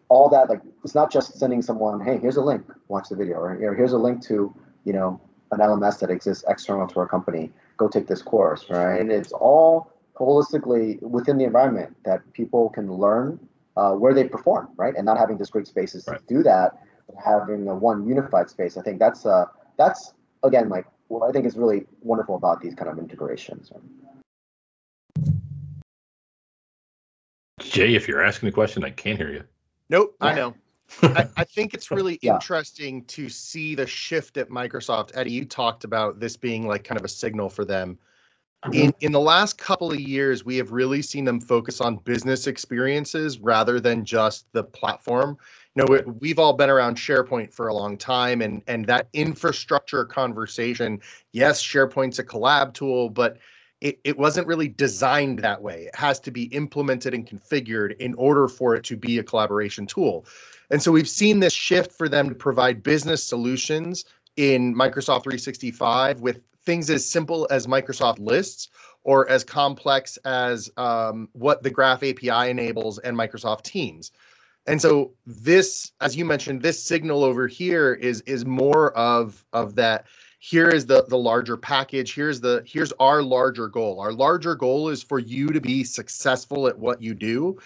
all 0.10 0.28
that, 0.30 0.50
like, 0.50 0.62
it's 0.84 0.96
not 0.96 1.12
just 1.12 1.38
sending 1.38 1.62
someone, 1.62 2.02
hey, 2.02 2.18
here's 2.18 2.36
a 2.36 2.42
link, 2.42 2.66
watch 2.90 3.10
the 3.10 3.16
video, 3.16 3.38
or 3.38 3.76
here's 3.76 3.94
a 3.94 3.98
link 3.98 4.22
to, 4.24 4.54
you 4.84 4.94
know, 4.94 5.22
an 5.52 5.60
LMS 5.60 6.00
that 6.00 6.10
exists 6.10 6.44
external 6.48 6.88
to 6.88 7.00
our 7.00 7.08
company, 7.08 7.52
go 7.78 7.88
take 7.88 8.08
this 8.08 8.22
course, 8.22 8.66
right? 8.70 9.00
And 9.00 9.12
it's 9.12 9.32
all 9.32 9.92
holistically 10.20 11.02
within 11.02 11.38
the 11.38 11.46
environment 11.46 11.96
that 12.04 12.22
people 12.34 12.70
can 12.70 12.92
learn 12.92 13.40
uh, 13.78 13.94
where 13.94 14.14
they 14.14 14.26
perform, 14.26 14.70
right? 14.76 14.94
And 14.96 15.06
not 15.06 15.18
having 15.18 15.38
discrete 15.38 15.68
spaces 15.68 16.06
right. 16.08 16.20
to 16.20 16.34
do 16.34 16.44
that, 16.44 16.78
but 17.08 17.16
having 17.24 17.68
a 17.68 17.76
one 17.76 18.06
unified 18.08 18.50
space. 18.50 18.78
I 18.78 18.82
think 18.82 19.00
that's 19.00 19.26
uh 19.26 19.46
that's 19.78 20.14
again 20.44 20.70
like 20.70 20.86
what 21.10 21.28
I 21.28 21.32
think 21.32 21.46
is 21.46 21.58
really 21.58 21.86
wonderful 22.02 22.36
about 22.36 22.62
these 22.62 22.76
kind 22.76 22.90
of 22.90 22.98
integrations. 22.98 23.72
Jay, 27.60 27.96
if 27.96 28.08
you're 28.08 28.24
asking 28.24 28.50
a 28.50 28.52
question, 28.52 28.86
I 28.86 28.92
can't 28.92 29.18
hear 29.18 29.32
you. 29.32 29.44
Nope, 29.90 30.16
yeah. 30.22 30.28
I 30.28 30.36
know. 30.36 30.56
I, 31.04 31.28
I, 31.38 31.44
think 31.44 31.74
it's 31.74 31.92
really 31.92 32.18
yeah. 32.22 32.36
interesting 32.36 33.04
to 33.06 33.30
see 33.30 33.76
the 33.76 33.86
shift 33.86 34.38
at 34.38 34.50
Microsoft. 34.50 35.12
Eddie, 35.14 35.32
you 35.32 35.46
talked 35.46 35.84
about 35.84 36.20
this 36.20 36.36
being 36.36 36.68
like 36.68 36.84
kind 36.84 37.00
of 37.00 37.06
a 37.06 37.10
signal 37.10 37.50
for 37.50 37.64
them 37.64 38.00
Uh-huh. 38.64 38.72
in 38.74 38.94
in 39.00 39.14
the 39.14 39.20
last 39.20 39.58
couple 39.58 39.90
of 39.90 40.00
years 40.00 40.44
we 40.44 40.58
have 40.58 40.72
really 40.74 41.02
seen 41.02 41.24
them 41.24 41.40
focus 41.40 41.80
on 41.80 41.96
business 41.96 42.46
experiences 42.46 43.40
rather 43.40 43.80
than 43.80 44.04
just 44.04 44.52
the 44.52 44.64
platform. 44.64 45.38
You 45.76 45.86
know 45.86 46.14
we've 46.20 46.40
all 46.40 46.54
been 46.54 46.70
around 46.70 46.98
sharepoint 46.98 47.54
for 47.54 47.70
a 47.70 47.74
long 47.74 47.98
time 47.98 48.42
and 48.42 48.62
and 48.68 48.86
that 48.88 49.08
infrastructure 49.14 50.04
conversation 50.04 51.00
yes 51.32 51.64
sharepoint's 51.64 52.20
a 52.20 52.24
collab 52.24 52.74
tool 52.74 53.10
but 53.10 53.38
it, 53.82 54.00
it 54.04 54.18
wasn't 54.18 54.46
really 54.46 54.68
designed 54.68 55.40
that 55.40 55.62
way. 55.62 55.84
It 55.84 55.96
has 55.96 56.20
to 56.22 56.32
be 56.32 56.44
implemented 56.46 57.14
and 57.14 57.26
configured 57.26 57.96
in 57.98 58.14
order 58.16 58.48
for 58.48 58.76
it 58.76 58.84
to 58.86 58.98
be 58.98 59.20
a 59.20 59.24
collaboration 59.24 59.86
tool. 59.86 60.26
And 60.70 60.82
so 60.82 60.92
we've 60.92 61.08
seen 61.08 61.40
this 61.40 61.54
shift 61.54 61.94
for 61.94 62.10
them 62.10 62.30
to 62.30 62.36
provide 62.36 62.84
business 62.84 63.24
solutions 63.24 64.06
in 64.36 64.76
Microsoft 64.76 65.24
365 65.24 66.20
with 66.20 66.42
things 66.70 66.92
as 66.92 67.10
simple 67.10 67.48
as 67.50 67.66
Microsoft 67.66 68.20
lists 68.20 68.70
or 69.04 69.28
as 69.28 69.44
complex 69.44 70.18
as 70.18 70.70
um, 70.78 71.28
what 71.34 71.64
the 71.64 71.72
Graph 71.72 72.04
API 72.04 72.52
enables 72.52 73.00
and 73.00 73.18
Microsoft 73.18 73.64
Teams. 73.64 74.12
And 74.68 74.80
so 74.80 75.14
this, 75.26 75.92
as 76.00 76.16
you 76.16 76.26
mentioned, 76.26 76.62
this 76.62 76.84
signal 76.84 77.24
over 77.24 77.48
here 77.48 77.96
is 77.96 78.22
is 78.28 78.46
more 78.46 78.96
of 78.96 79.44
of 79.52 79.74
that. 79.76 80.06
Here 80.38 80.70
is 80.70 80.86
the 80.86 81.06
the 81.06 81.18
larger 81.18 81.58
package. 81.58 82.14
Here's 82.14 82.40
the 82.40 82.62
here's 82.68 82.94
our 83.00 83.24
larger 83.24 83.68
goal. 83.68 84.00
Our 84.00 84.14
larger 84.14 84.54
goal 84.54 84.90
is 84.90 85.02
for 85.02 85.18
you 85.18 85.48
to 85.48 85.60
be 85.60 85.84
successful 85.84 86.68
at 86.68 86.78
what 86.78 87.02
you 87.02 87.16
do, 87.16 87.58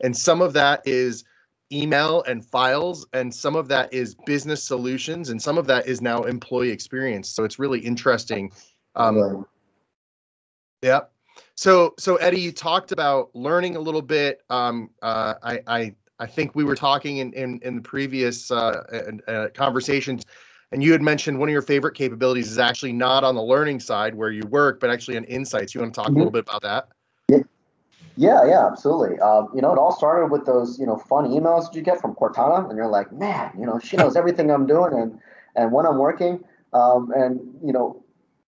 and 0.00 0.16
some 0.16 0.40
of 0.40 0.52
that 0.52 0.86
is 0.86 1.24
email 1.72 2.22
and 2.24 2.44
files 2.44 3.06
and 3.12 3.34
some 3.34 3.56
of 3.56 3.68
that 3.68 3.92
is 3.92 4.14
business 4.26 4.62
solutions 4.62 5.30
and 5.30 5.40
some 5.40 5.58
of 5.58 5.66
that 5.66 5.86
is 5.86 6.00
now 6.00 6.22
employee 6.22 6.70
experience. 6.70 7.28
So 7.28 7.44
it's 7.44 7.58
really 7.58 7.80
interesting. 7.80 8.52
Um, 8.94 9.46
yeah. 10.82 11.00
So 11.54 11.94
so 11.98 12.16
eddie 12.16 12.40
you 12.40 12.52
talked 12.52 12.92
about 12.92 13.34
learning 13.34 13.76
a 13.76 13.80
little 13.80 14.02
bit. 14.02 14.42
Um, 14.50 14.90
uh, 15.02 15.34
I, 15.42 15.60
I 15.66 15.94
i 16.18 16.26
think 16.26 16.54
we 16.54 16.62
were 16.62 16.76
talking 16.76 17.18
in 17.18 17.32
in, 17.32 17.58
in 17.62 17.76
the 17.76 17.82
previous 17.82 18.50
uh, 18.50 19.16
uh, 19.26 19.48
conversations 19.54 20.26
and 20.70 20.82
you 20.82 20.92
had 20.92 21.02
mentioned 21.02 21.38
one 21.38 21.48
of 21.48 21.52
your 21.52 21.62
favorite 21.62 21.94
capabilities 21.94 22.50
is 22.50 22.58
actually 22.58 22.92
not 22.92 23.24
on 23.24 23.34
the 23.34 23.42
learning 23.42 23.80
side 23.80 24.14
where 24.14 24.30
you 24.30 24.42
work 24.48 24.78
but 24.78 24.90
actually 24.90 25.16
on 25.16 25.24
insights. 25.24 25.74
You 25.74 25.80
want 25.80 25.94
to 25.94 25.96
talk 25.96 26.08
mm-hmm. 26.08 26.16
a 26.16 26.18
little 26.18 26.32
bit 26.32 26.44
about 26.48 26.62
that 26.62 26.88
yeah, 28.16 28.44
yeah, 28.44 28.66
absolutely. 28.66 29.18
Um, 29.20 29.48
you 29.54 29.62
know, 29.62 29.72
it 29.72 29.78
all 29.78 29.94
started 29.96 30.30
with 30.30 30.44
those, 30.44 30.78
you 30.78 30.86
know, 30.86 30.96
fun 30.96 31.26
emails 31.26 31.66
that 31.66 31.74
you 31.74 31.82
get 31.82 32.00
from 32.00 32.14
Cortana, 32.14 32.68
and 32.68 32.76
you're 32.76 32.88
like, 32.88 33.12
man, 33.12 33.52
you 33.58 33.64
know, 33.64 33.78
she 33.78 33.96
knows 33.96 34.16
everything 34.16 34.50
I'm 34.50 34.66
doing 34.66 34.92
and 34.92 35.18
and 35.56 35.72
when 35.72 35.86
I'm 35.86 35.98
working. 35.98 36.44
Um, 36.72 37.10
and 37.14 37.40
you 37.64 37.72
know, 37.72 38.02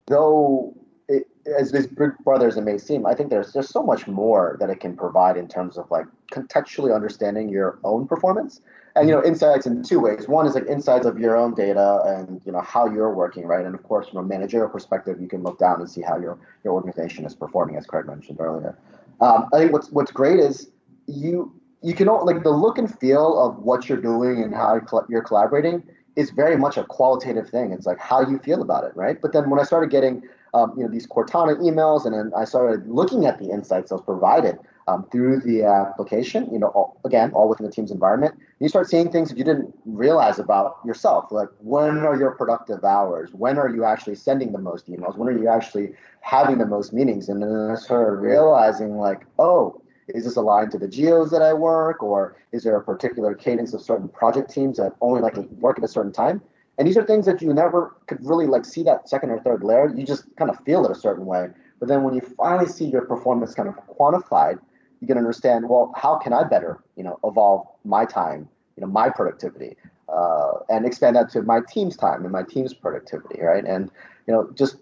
though 0.06 0.74
it, 1.08 1.28
as 1.58 1.72
big 1.72 1.94
brothers 2.24 2.56
it 2.56 2.62
may 2.62 2.78
seem, 2.78 3.06
I 3.06 3.14
think 3.14 3.30
there's 3.30 3.52
there's 3.52 3.68
so 3.68 3.82
much 3.82 4.06
more 4.06 4.56
that 4.60 4.70
it 4.70 4.80
can 4.80 4.96
provide 4.96 5.36
in 5.36 5.48
terms 5.48 5.76
of 5.76 5.90
like 5.90 6.06
contextually 6.32 6.94
understanding 6.94 7.48
your 7.48 7.78
own 7.84 8.06
performance. 8.06 8.60
And 8.96 9.08
you 9.08 9.14
know, 9.14 9.22
insights 9.22 9.66
in 9.66 9.84
two 9.84 10.00
ways. 10.00 10.26
One 10.26 10.46
is 10.46 10.54
like 10.54 10.66
insights 10.66 11.06
of 11.06 11.18
your 11.18 11.36
own 11.36 11.54
data 11.54 12.02
and 12.06 12.40
you 12.44 12.50
know 12.50 12.60
how 12.60 12.90
you're 12.90 13.14
working, 13.14 13.46
right? 13.46 13.64
And 13.64 13.74
of 13.74 13.82
course, 13.84 14.08
from 14.08 14.18
a 14.18 14.22
managerial 14.24 14.68
perspective, 14.68 15.20
you 15.20 15.28
can 15.28 15.42
look 15.42 15.58
down 15.58 15.80
and 15.80 15.88
see 15.88 16.00
how 16.00 16.18
your 16.18 16.38
your 16.64 16.74
organization 16.74 17.24
is 17.24 17.34
performing, 17.34 17.76
as 17.76 17.86
Craig 17.86 18.06
mentioned 18.06 18.40
earlier. 18.40 18.76
Um, 19.20 19.48
I 19.52 19.58
think 19.58 19.72
what's 19.72 19.90
what's 19.90 20.12
great 20.12 20.38
is 20.38 20.70
you 21.06 21.52
you 21.82 21.94
can 21.94 22.08
like 22.08 22.42
the 22.42 22.50
look 22.50 22.78
and 22.78 22.92
feel 22.98 23.38
of 23.38 23.58
what 23.58 23.88
you're 23.88 24.00
doing 24.00 24.42
and 24.42 24.54
how 24.54 24.80
you're 25.08 25.22
collaborating 25.22 25.82
is 26.16 26.30
very 26.30 26.56
much 26.56 26.76
a 26.76 26.84
qualitative 26.84 27.48
thing. 27.48 27.72
It's 27.72 27.86
like 27.86 28.00
how 28.00 28.20
you 28.28 28.38
feel 28.38 28.60
about 28.60 28.84
it, 28.84 28.96
right? 28.96 29.20
But 29.20 29.32
then 29.32 29.50
when 29.50 29.60
I 29.60 29.62
started 29.62 29.90
getting 29.90 30.22
um, 30.54 30.74
you 30.76 30.82
know 30.82 30.90
these 30.90 31.06
Cortana 31.06 31.56
emails 31.60 32.04
and 32.04 32.14
then 32.14 32.32
I 32.36 32.44
started 32.44 32.88
looking 32.88 33.26
at 33.26 33.38
the 33.38 33.50
insights 33.50 33.90
that 33.90 33.96
was 33.96 34.04
provided 34.04 34.58
um, 34.88 35.06
through 35.12 35.40
the 35.40 35.64
application, 35.64 36.48
you 36.50 36.58
know, 36.58 36.68
all, 36.68 36.98
again, 37.04 37.30
all 37.32 37.48
within 37.48 37.66
the 37.66 37.72
team's 37.72 37.90
environment, 37.90 38.34
you 38.58 38.68
start 38.68 38.88
seeing 38.88 39.12
things 39.12 39.28
that 39.28 39.36
you 39.36 39.44
didn't 39.44 39.74
realize 39.84 40.38
about 40.38 40.78
yourself. 40.84 41.30
Like 41.30 41.48
when 41.60 41.98
are 41.98 42.16
your 42.16 42.30
productive 42.30 42.82
hours? 42.84 43.30
When 43.34 43.58
are 43.58 43.68
you 43.68 43.84
actually 43.84 44.14
sending 44.14 44.52
the 44.52 44.58
most 44.58 44.88
emails? 44.88 45.16
When 45.18 45.28
are 45.28 45.38
you 45.38 45.48
actually 45.48 45.92
having 46.22 46.56
the 46.56 46.66
most 46.66 46.94
meetings? 46.94 47.28
And 47.28 47.42
then 47.42 47.70
I 47.70 47.74
started 47.74 48.20
realizing 48.20 48.96
like, 48.96 49.26
oh, 49.38 49.82
is 50.08 50.24
this 50.24 50.36
aligned 50.36 50.70
to 50.72 50.78
the 50.78 50.88
geos 50.88 51.30
that 51.32 51.42
I 51.42 51.52
work, 51.52 52.02
or 52.02 52.36
is 52.52 52.62
there 52.62 52.76
a 52.76 52.82
particular 52.82 53.34
cadence 53.34 53.74
of 53.74 53.82
certain 53.82 54.08
project 54.08 54.50
teams 54.50 54.78
that 54.78 54.94
only 55.02 55.20
like 55.20 55.34
to 55.34 55.42
work 55.60 55.76
at 55.76 55.84
a 55.84 55.88
certain 55.88 56.12
time? 56.12 56.40
And 56.78 56.88
these 56.88 56.96
are 56.96 57.04
things 57.04 57.26
that 57.26 57.42
you 57.42 57.52
never 57.52 57.94
could 58.06 58.24
really 58.24 58.46
like 58.46 58.64
see 58.64 58.82
that 58.84 59.06
second 59.06 59.30
or 59.30 59.40
third 59.40 59.62
layer. 59.62 59.92
You 59.94 60.06
just 60.06 60.24
kind 60.36 60.50
of 60.50 60.58
feel 60.64 60.86
it 60.86 60.90
a 60.90 60.94
certain 60.94 61.26
way. 61.26 61.48
But 61.78 61.88
then 61.88 62.04
when 62.04 62.14
you 62.14 62.22
finally 62.22 62.68
see 62.68 62.86
your 62.86 63.02
performance 63.02 63.54
kind 63.54 63.68
of 63.68 63.74
quantified, 63.98 64.58
you 65.00 65.06
can 65.06 65.18
understand 65.18 65.68
well 65.68 65.92
how 65.96 66.16
can 66.16 66.32
i 66.32 66.42
better 66.42 66.78
you 66.96 67.02
know 67.02 67.18
evolve 67.24 67.66
my 67.84 68.04
time 68.04 68.48
you 68.76 68.80
know 68.80 68.86
my 68.86 69.08
productivity 69.08 69.76
uh, 70.08 70.52
and 70.70 70.86
expand 70.86 71.14
that 71.16 71.28
to 71.28 71.42
my 71.42 71.60
team's 71.68 71.96
time 71.96 72.22
and 72.22 72.32
my 72.32 72.42
team's 72.42 72.72
productivity 72.72 73.40
right 73.42 73.64
and 73.64 73.90
you 74.26 74.32
know 74.32 74.50
just 74.54 74.76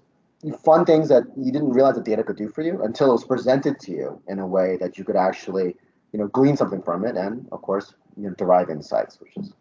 fun 0.64 0.84
things 0.84 1.08
that 1.08 1.24
you 1.36 1.50
didn't 1.50 1.70
realize 1.70 1.96
the 1.96 2.00
data 2.00 2.22
could 2.22 2.36
do 2.36 2.48
for 2.48 2.62
you 2.62 2.82
until 2.82 3.08
it 3.08 3.12
was 3.12 3.24
presented 3.24 3.80
to 3.80 3.90
you 3.90 4.20
in 4.28 4.38
a 4.38 4.46
way 4.46 4.76
that 4.76 4.96
you 4.96 5.04
could 5.04 5.16
actually 5.16 5.74
you 6.16 6.22
know, 6.22 6.28
glean 6.28 6.56
something 6.56 6.80
from 6.80 7.04
it, 7.04 7.14
and 7.14 7.46
of 7.52 7.60
course, 7.60 7.92
you 8.16 8.22
know, 8.22 8.34
derive 8.36 8.70
insights, 8.70 9.20
which 9.20 9.36
is 9.36 9.52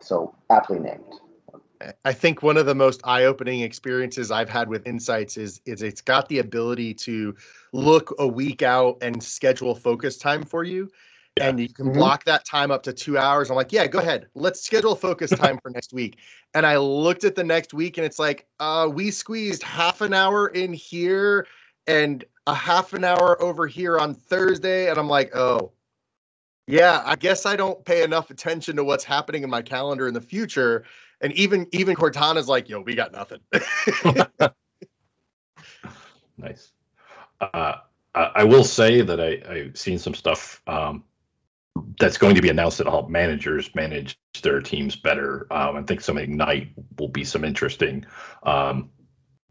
so 0.00 0.32
aptly 0.48 0.78
named. 0.78 1.02
I 2.04 2.12
think 2.12 2.42
one 2.42 2.56
of 2.56 2.66
the 2.66 2.74
most 2.74 3.00
eye-opening 3.04 3.60
experiences 3.60 4.30
I've 4.30 4.48
had 4.48 4.68
with 4.68 4.86
Insights 4.86 5.36
is 5.36 5.60
is 5.66 5.82
it's 5.82 6.00
got 6.00 6.28
the 6.28 6.38
ability 6.38 6.94
to 6.94 7.34
look 7.72 8.14
a 8.18 8.26
week 8.26 8.62
out 8.62 8.98
and 9.02 9.22
schedule 9.22 9.74
focus 9.74 10.16
time 10.16 10.44
for 10.44 10.64
you. 10.64 10.90
Yeah. 11.36 11.48
And 11.48 11.58
you 11.58 11.68
can 11.68 11.86
mm-hmm. 11.86 11.98
block 11.98 12.24
that 12.24 12.44
time 12.44 12.70
up 12.70 12.84
to 12.84 12.92
two 12.92 13.18
hours. 13.18 13.50
I'm 13.50 13.56
like, 13.56 13.72
yeah, 13.72 13.88
go 13.88 13.98
ahead. 13.98 14.28
Let's 14.34 14.60
schedule 14.60 14.94
focus 14.94 15.30
time 15.36 15.58
for 15.60 15.70
next 15.70 15.92
week. 15.92 16.18
And 16.54 16.64
I 16.64 16.76
looked 16.76 17.24
at 17.24 17.34
the 17.34 17.42
next 17.42 17.74
week 17.74 17.98
and 17.98 18.06
it's 18.06 18.20
like, 18.20 18.46
uh, 18.60 18.88
we 18.92 19.10
squeezed 19.10 19.62
half 19.64 20.00
an 20.00 20.14
hour 20.14 20.48
in 20.48 20.72
here 20.72 21.48
and 21.88 22.24
a 22.46 22.54
half 22.54 22.92
an 22.92 23.02
hour 23.02 23.40
over 23.42 23.66
here 23.66 23.98
on 23.98 24.14
Thursday. 24.14 24.88
And 24.88 24.96
I'm 24.96 25.08
like, 25.08 25.34
oh, 25.34 25.72
yeah, 26.66 27.02
I 27.04 27.16
guess 27.16 27.46
I 27.46 27.56
don't 27.56 27.84
pay 27.84 28.02
enough 28.02 28.30
attention 28.30 28.76
to 28.76 28.84
what's 28.84 29.04
happening 29.04 29.42
in 29.42 29.50
my 29.50 29.62
calendar 29.62 30.08
in 30.08 30.14
the 30.14 30.20
future 30.20 30.84
and 31.24 31.32
even 31.32 31.66
even 31.72 31.96
Cortana's 31.96 32.48
like, 32.48 32.68
yo, 32.68 32.80
we 32.80 32.94
got 32.94 33.12
nothing. 33.12 33.40
nice. 36.36 36.70
Uh, 37.40 37.76
I 38.14 38.44
will 38.44 38.62
say 38.62 39.00
that 39.00 39.20
I, 39.20 39.42
I've 39.50 39.76
seen 39.76 39.98
some 39.98 40.14
stuff 40.14 40.62
um, 40.68 41.02
that's 41.98 42.16
going 42.18 42.36
to 42.36 42.42
be 42.42 42.48
announced 42.48 42.78
that 42.78 42.86
help 42.86 43.08
managers 43.08 43.74
manage 43.74 44.16
their 44.42 44.60
teams 44.60 44.94
better. 44.94 45.46
Um, 45.50 45.76
I 45.76 45.82
think 45.82 46.00
some 46.00 46.18
Ignite 46.18 46.68
will 46.98 47.08
be 47.08 47.24
some 47.24 47.44
interesting 47.44 48.06
um, 48.44 48.90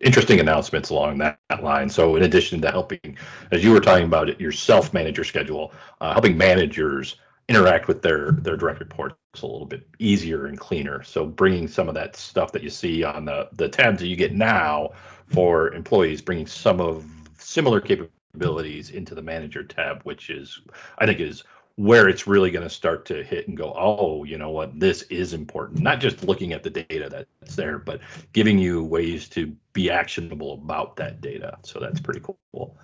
interesting 0.04 0.40
announcements 0.40 0.90
along 0.90 1.18
that, 1.20 1.40
that, 1.50 1.64
line. 1.64 1.90
So 1.90 2.16
in 2.16 2.24
addition 2.24 2.62
to 2.62 2.72
helping, 2.72 3.18
as 3.52 3.64
you 3.64 3.72
were 3.72 3.80
talking 3.80 4.06
about 4.06 4.30
it, 4.30 4.40
your 4.40 4.52
self-manage 4.52 5.18
your 5.18 5.24
schedule, 5.24 5.74
uh, 6.02 6.14
helping 6.14 6.38
managers 6.38 7.18
interact 7.50 7.88
with 7.88 8.02
their 8.02 8.32
their 8.32 8.56
direct 8.56 8.80
reports 8.80 9.16
a 9.42 9.46
little 9.46 9.66
bit 9.66 9.88
easier 10.00 10.46
and 10.46 10.60
cleaner. 10.60 11.04
So 11.04 11.26
bringing 11.26 11.68
some 11.68 11.90
of 11.90 11.96
that 11.96 12.16
stuff 12.16 12.52
that 12.54 12.64
you 12.64 12.70
see 12.70 13.04
on 13.04 13.26
the 13.26 13.50
the 13.54 13.70
tabs 13.70 14.00
that 14.00 14.08
you 14.08 14.16
get 14.16 14.34
now 14.34 14.92
for 15.28 15.74
employees, 15.74 16.22
bringing 16.22 16.48
some 16.48 16.80
of 16.80 17.06
similar 17.38 17.82
capabilities 17.82 18.92
into 18.92 19.16
the 19.16 19.22
manager 19.22 19.64
tab, 19.64 20.02
which 20.04 20.30
is 20.30 20.62
I 20.98 21.06
think 21.06 21.20
is 21.20 21.44
where 21.76 22.08
it's 22.08 22.28
really 22.28 22.52
going 22.52 22.64
to 22.64 22.70
start 22.70 23.06
to 23.06 23.24
hit 23.24 23.48
and 23.48 23.58
go, 23.58 23.74
oh, 23.76 24.24
you 24.24 24.38
know 24.38 24.52
what, 24.52 24.80
this 24.80 25.02
is 25.04 25.34
important. 25.34 25.80
Not 25.80 26.00
just 26.00 26.24
looking 26.24 26.54
at 26.54 26.62
the 26.62 26.70
data 26.70 27.10
that's 27.10 27.56
there, 27.56 27.80
but 27.80 28.00
giving 28.32 28.60
you 28.60 28.84
ways 28.84 29.28
to 29.30 29.56
be 29.74 29.90
actionable 29.90 30.54
about 30.54 30.96
that 30.98 31.20
data. 31.22 31.58
So 31.64 31.80
that's 31.80 32.00
pretty 32.00 32.22
cool. 32.22 32.78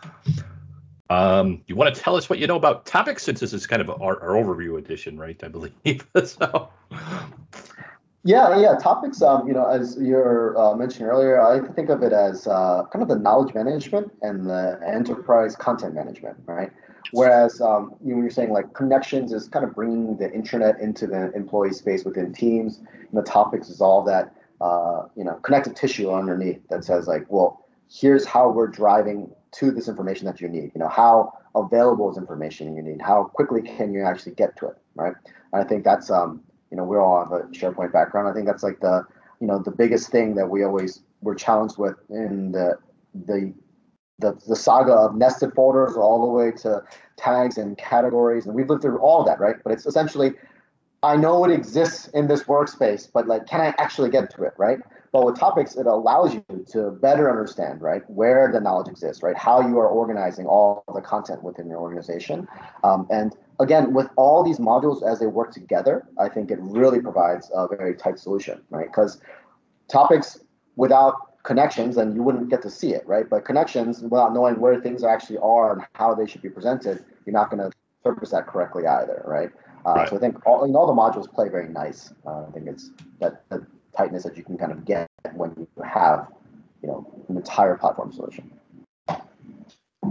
Um, 1.12 1.64
you 1.68 1.76
want 1.76 1.94
to 1.94 2.02
tell 2.02 2.16
us 2.16 2.30
what 2.30 2.40
you 2.40 2.48
know 2.48 2.56
about 2.56 2.86
topics 2.86 3.24
since 3.24 3.40
this 3.40 3.54
is 3.54 3.68
kind 3.68 3.82
of 3.82 3.90
our, 3.90 4.22
our 4.22 4.44
overview 4.44 4.78
edition, 4.78 5.18
right? 5.18 5.40
I 5.44 5.48
believe 5.48 6.08
so. 6.24 6.70
Yeah, 8.24 8.60
yeah. 8.60 8.76
Topics, 8.76 9.22
um, 9.22 9.48
you 9.48 9.54
know, 9.54 9.66
as 9.66 9.98
you're 10.00 10.58
uh, 10.60 10.76
mentioning 10.76 11.10
earlier, 11.10 11.42
I 11.42 11.66
think 11.74 11.90
of 11.90 12.04
it 12.04 12.12
as 12.12 12.48
uh, 12.48 12.84
kind 12.92 13.02
of 13.02 13.08
the 13.08 13.18
knowledge 13.18 13.54
management 13.54 14.12
and 14.22 14.46
the 14.46 14.80
enterprise 14.86 15.56
content 15.56 15.96
management, 15.96 16.38
right? 16.46 16.72
Whereas 17.12 17.62
um, 17.62 17.96
you 18.04 18.10
know, 18.10 18.16
when 18.16 18.24
you're 18.24 18.32
saying 18.32 18.52
like 18.52 18.74
connections 18.74 19.34
is 19.34 19.48
kind 19.48 19.66
of 19.66 19.74
bringing 19.74 20.18
the 20.18 20.30
intranet 20.30 20.80
into 20.80 21.08
the 21.08 21.32
employee 21.34 21.74
space 21.74 22.04
within 22.06 22.34
teams, 22.34 22.78
and 22.78 23.14
the 23.14 23.24
topics 23.24 23.70
is 23.70 23.82
all 23.82 24.04
that 24.04 24.36
uh, 24.62 25.04
you 25.16 25.24
know 25.24 25.36
connective 25.36 25.76
tissue 25.76 26.12
underneath 26.12 26.62
that 26.70 26.84
says 26.84 27.08
like, 27.08 27.26
well, 27.30 27.66
here's 27.90 28.26
how 28.26 28.50
we're 28.50 28.68
driving 28.68 29.32
to 29.52 29.72
this 29.72 29.88
information 29.88 30.26
that 30.26 30.40
you 30.40 30.48
need. 30.48 30.72
You 30.76 30.80
know, 30.80 30.90
how 30.90 31.34
available 31.56 32.12
is 32.12 32.18
information 32.18 32.76
you 32.76 32.84
need? 32.84 33.02
How 33.02 33.24
quickly 33.24 33.62
can 33.62 33.94
you 33.94 34.04
actually 34.04 34.34
get 34.34 34.56
to 34.58 34.68
it, 34.68 34.78
right? 34.96 35.14
And 35.54 35.64
I 35.64 35.68
think 35.68 35.84
that's 35.84 36.12
um, 36.12 36.44
you 36.72 36.78
know, 36.78 36.84
we 36.84 36.98
all 36.98 37.24
have 37.24 37.32
a 37.32 37.44
SharePoint 37.48 37.92
background. 37.92 38.28
I 38.28 38.34
think 38.34 38.46
that's 38.46 38.64
like 38.64 38.80
the 38.80 39.06
you 39.40 39.48
know 39.48 39.60
the 39.60 39.72
biggest 39.72 40.12
thing 40.12 40.36
that 40.36 40.50
we 40.50 40.64
always 40.64 41.02
were 41.22 41.36
challenged 41.36 41.78
with 41.78 41.96
in 42.10 42.52
the 42.52 42.78
the 43.26 43.54
the, 44.20 44.40
the 44.48 44.56
saga 44.56 44.94
of 44.94 45.16
nested 45.16 45.54
folders 45.54 45.96
all 45.96 46.22
the 46.22 46.32
way 46.32 46.52
to 46.52 46.84
tags 47.18 47.58
and 47.58 47.78
categories 47.78 48.46
and 48.46 48.56
we've 48.56 48.70
lived 48.70 48.82
through 48.82 48.98
all 49.00 49.20
of 49.22 49.26
that 49.26 49.40
right 49.40 49.58
but 49.64 49.74
it's 49.74 49.86
essentially 49.86 50.34
i 51.04 51.16
know 51.16 51.44
it 51.46 51.52
exists 51.52 52.08
in 52.10 52.28
this 52.28 52.44
workspace 52.44 53.10
but 53.12 53.28
like 53.28 53.46
can 53.48 53.62
i 53.62 53.74
actually 53.78 54.10
get 54.10 54.30
to 54.30 54.44
it 54.44 54.54
right 54.58 54.80
but 55.12 55.26
with 55.26 55.40
topics, 55.40 55.76
it 55.76 55.88
allows 55.88 56.36
you 56.36 56.44
to 56.72 56.92
better 56.92 57.30
understand, 57.30 57.82
right, 57.82 58.04
where 58.10 58.52
the 58.52 58.60
knowledge 58.60 58.88
exists, 58.88 59.24
right, 59.24 59.36
how 59.36 59.68
you 59.68 59.80
are 59.80 59.88
organizing 59.88 60.46
all 60.46 60.84
the 60.94 61.02
content 61.02 61.44
within 61.44 61.68
your 61.68 61.80
organization. 61.80 62.48
Um, 62.84 63.08
and 63.10 63.36
again, 63.60 63.94
with 63.94 64.08
all 64.18 64.44
these 64.44 64.60
modules 64.60 65.02
as 65.02 65.20
they 65.20 65.26
work 65.26 65.52
together, 65.52 66.06
I 66.20 66.30
think 66.30 66.52
it 66.52 66.60
really 66.62 67.02
provides 67.02 67.50
a 67.54 67.68
very 67.68 67.96
tight 67.96 68.20
solution, 68.20 68.62
right? 68.70 68.86
Because 68.86 69.20
topics 69.88 70.40
without 70.76 71.16
connections, 71.44 71.96
then 71.96 72.16
you 72.16 72.24
wouldn't 72.24 72.50
get 72.50 72.62
to 72.62 72.70
see 72.70 72.94
it, 72.94 73.08
right? 73.08 73.30
But 73.30 73.46
connections, 73.46 74.02
without 74.02 74.34
knowing 74.34 74.60
where 74.60 74.80
things 74.80 75.04
actually 75.04 75.38
are 75.40 75.74
and 75.74 75.82
how 75.96 76.14
they 76.14 76.26
should 76.26 76.42
be 76.42 76.50
presented, 76.50 77.04
you're 77.26 77.34
not 77.34 77.50
going 77.50 77.70
to 77.70 77.76
surface 78.04 78.32
that 78.32 78.48
correctly 78.48 78.86
either, 78.86 79.24
right? 79.26 79.52
Uh, 79.86 79.94
right. 79.94 80.10
So 80.10 80.18
I 80.18 80.20
think 80.20 80.46
all, 80.46 80.60
all 80.76 80.88
the 80.88 80.94
modules 80.94 81.32
play 81.32 81.50
very 81.50 81.70
nice. 81.70 82.14
Uh, 82.26 82.46
I 82.48 82.52
think 82.52 82.68
it's 82.68 82.92
that, 83.20 83.44
that 83.50 83.62
tightness 83.96 84.24
that 84.24 84.38
you 84.38 84.44
can 84.44 84.58
kind 84.58 84.72
of 84.72 84.86
get 84.86 85.10
when 85.34 85.54
you 85.58 85.68
have, 85.84 86.28
you 86.82 86.90
know, 86.90 87.26
an 87.30 87.38
entire 87.38 87.78
platform 87.78 88.12
solution. 88.12 88.52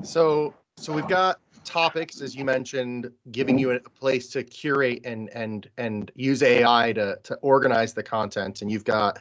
So, 0.02 0.54
so 0.76 0.92
we've 0.92 1.08
got 1.08 1.40
topics, 1.64 2.20
as 2.22 2.34
you 2.34 2.44
mentioned, 2.44 3.10
giving 3.30 3.58
you 3.58 3.72
a 3.72 3.80
place 3.80 4.28
to 4.30 4.42
curate 4.42 5.02
and 5.04 5.28
and 5.30 5.68
and 5.76 6.10
use 6.14 6.42
AI 6.42 6.92
to 6.94 7.18
to 7.22 7.34
organize 7.36 7.92
the 7.94 8.02
content, 8.02 8.62
and 8.62 8.70
you've 8.70 8.84
got 8.84 9.20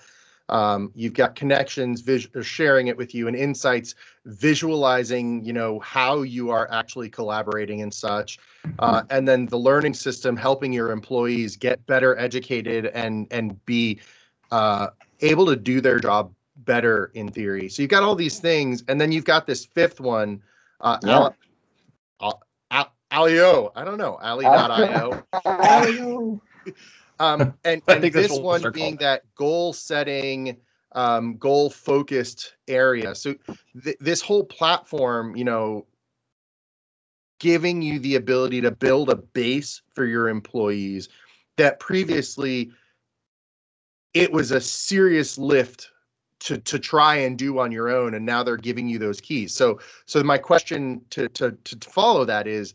um, 0.50 0.92
you've 0.96 1.14
got 1.14 1.36
connections 1.36 2.02
vis- 2.02 2.28
sharing 2.42 2.88
it 2.88 2.98
with 2.98 3.14
you 3.14 3.28
and 3.28 3.36
insights 3.36 3.96
visualizing 4.26 5.44
you 5.44 5.54
know 5.54 5.80
how 5.80 6.22
you 6.22 6.50
are 6.50 6.70
actually 6.72 7.10
collaborating 7.10 7.82
and 7.82 7.94
such 7.94 8.40
uh, 8.80 9.04
and 9.10 9.28
then 9.28 9.46
the 9.48 9.58
learning 9.58 9.94
system 9.94 10.36
helping 10.36 10.72
your 10.72 10.92
employees 10.92 11.56
get 11.56 11.86
better 11.86 12.18
educated 12.18 12.88
and 12.88 13.28
and 13.32 13.64
be 13.66 14.00
uh, 14.52 14.88
able 15.22 15.46
to 15.46 15.56
do 15.56 15.82
their 15.82 16.00
job 16.00 16.32
better 16.58 17.12
in 17.14 17.30
theory. 17.30 17.70
So 17.70 17.82
you've 17.82 17.92
got 17.92 18.04
all 18.04 18.16
these 18.16 18.40
things, 18.40 18.84
and 18.88 19.00
then 19.00 19.12
you've 19.12 19.26
got 19.26 19.48
this 19.48 19.66
fifth 19.66 20.00
one, 20.00 20.42
uh, 20.82 20.98
yeah. 21.04 21.30
Al, 22.22 22.44
Al, 22.72 22.94
Alio. 23.12 23.72
I 23.76 23.84
don't 23.84 23.98
know, 23.98 24.18
Ali.io. 24.22 25.24
um, 27.20 27.54
and, 27.64 27.82
and 27.88 28.04
this, 28.04 28.14
this 28.14 28.40
one 28.40 28.62
being 28.72 28.98
called. 28.98 29.00
that 29.00 29.36
goal 29.36 29.74
setting, 29.74 30.58
um, 30.94 31.38
goal 31.38 31.70
focused 31.70 32.56
area. 32.68 33.16
So 33.16 33.36
th- 33.84 33.98
this 34.00 34.22
whole 34.22 34.44
platform, 34.44 35.36
you 35.36 35.44
know, 35.44 35.86
giving 37.40 37.82
you 37.82 38.00
the 38.00 38.16
ability 38.16 38.62
to 38.62 38.72
build 38.72 39.10
a 39.10 39.16
base 39.16 39.82
for 39.94 40.06
your 40.06 40.30
employees 40.30 41.10
that 41.58 41.80
previously 41.80 42.72
it 44.14 44.32
was 44.32 44.52
a 44.52 44.62
serious 44.62 45.38
lift 45.38 45.92
to 46.40 46.58
to 46.60 46.80
try 46.80 47.16
and 47.16 47.38
do 47.38 47.60
on 47.60 47.72
your 47.72 47.90
own 47.90 48.14
and 48.14 48.26
now 48.26 48.44
they're 48.44 48.58
giving 48.58 48.88
you 48.88 48.98
those 48.98 49.20
keys 49.20 49.54
so 49.54 49.80
so 50.06 50.24
my 50.24 50.38
question 50.38 51.02
to 51.10 51.28
to 51.30 51.52
to 51.64 51.78
follow 51.90 52.26
that 52.26 52.48
is 52.48 52.74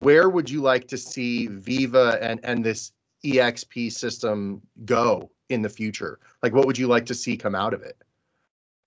where 0.00 0.28
would 0.28 0.48
you 0.48 0.60
like 0.60 0.86
to 0.88 0.96
see 0.96 1.48
viva 1.48 2.18
and 2.20 2.40
and 2.44 2.64
this 2.64 2.92
exp 3.24 3.92
system 3.92 4.62
go 4.84 5.30
in 5.48 5.62
the 5.62 5.68
future? 5.68 6.18
Like 6.42 6.52
what 6.52 6.66
would 6.66 6.78
you 6.78 6.86
like 6.86 7.06
to 7.06 7.14
see 7.14 7.36
come 7.36 7.54
out 7.54 7.74
of 7.74 7.82
it? 7.82 7.96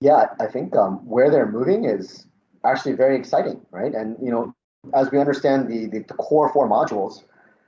Yeah 0.02 0.26
i 0.42 0.48
think 0.48 0.76
um, 0.76 0.98
where 1.08 1.32
they're 1.32 1.52
moving 1.52 1.86
is 1.86 2.28
actually 2.64 2.94
very 2.94 3.16
exciting 3.16 3.62
right? 3.72 3.94
And 3.94 4.18
you 4.22 4.32
know 4.32 4.54
as 4.94 5.10
we 5.12 5.20
understand 5.20 5.70
the 5.70 5.88
the, 5.88 6.00
the 6.00 6.14
core 6.16 6.52
four 6.52 6.70
modules 6.70 7.24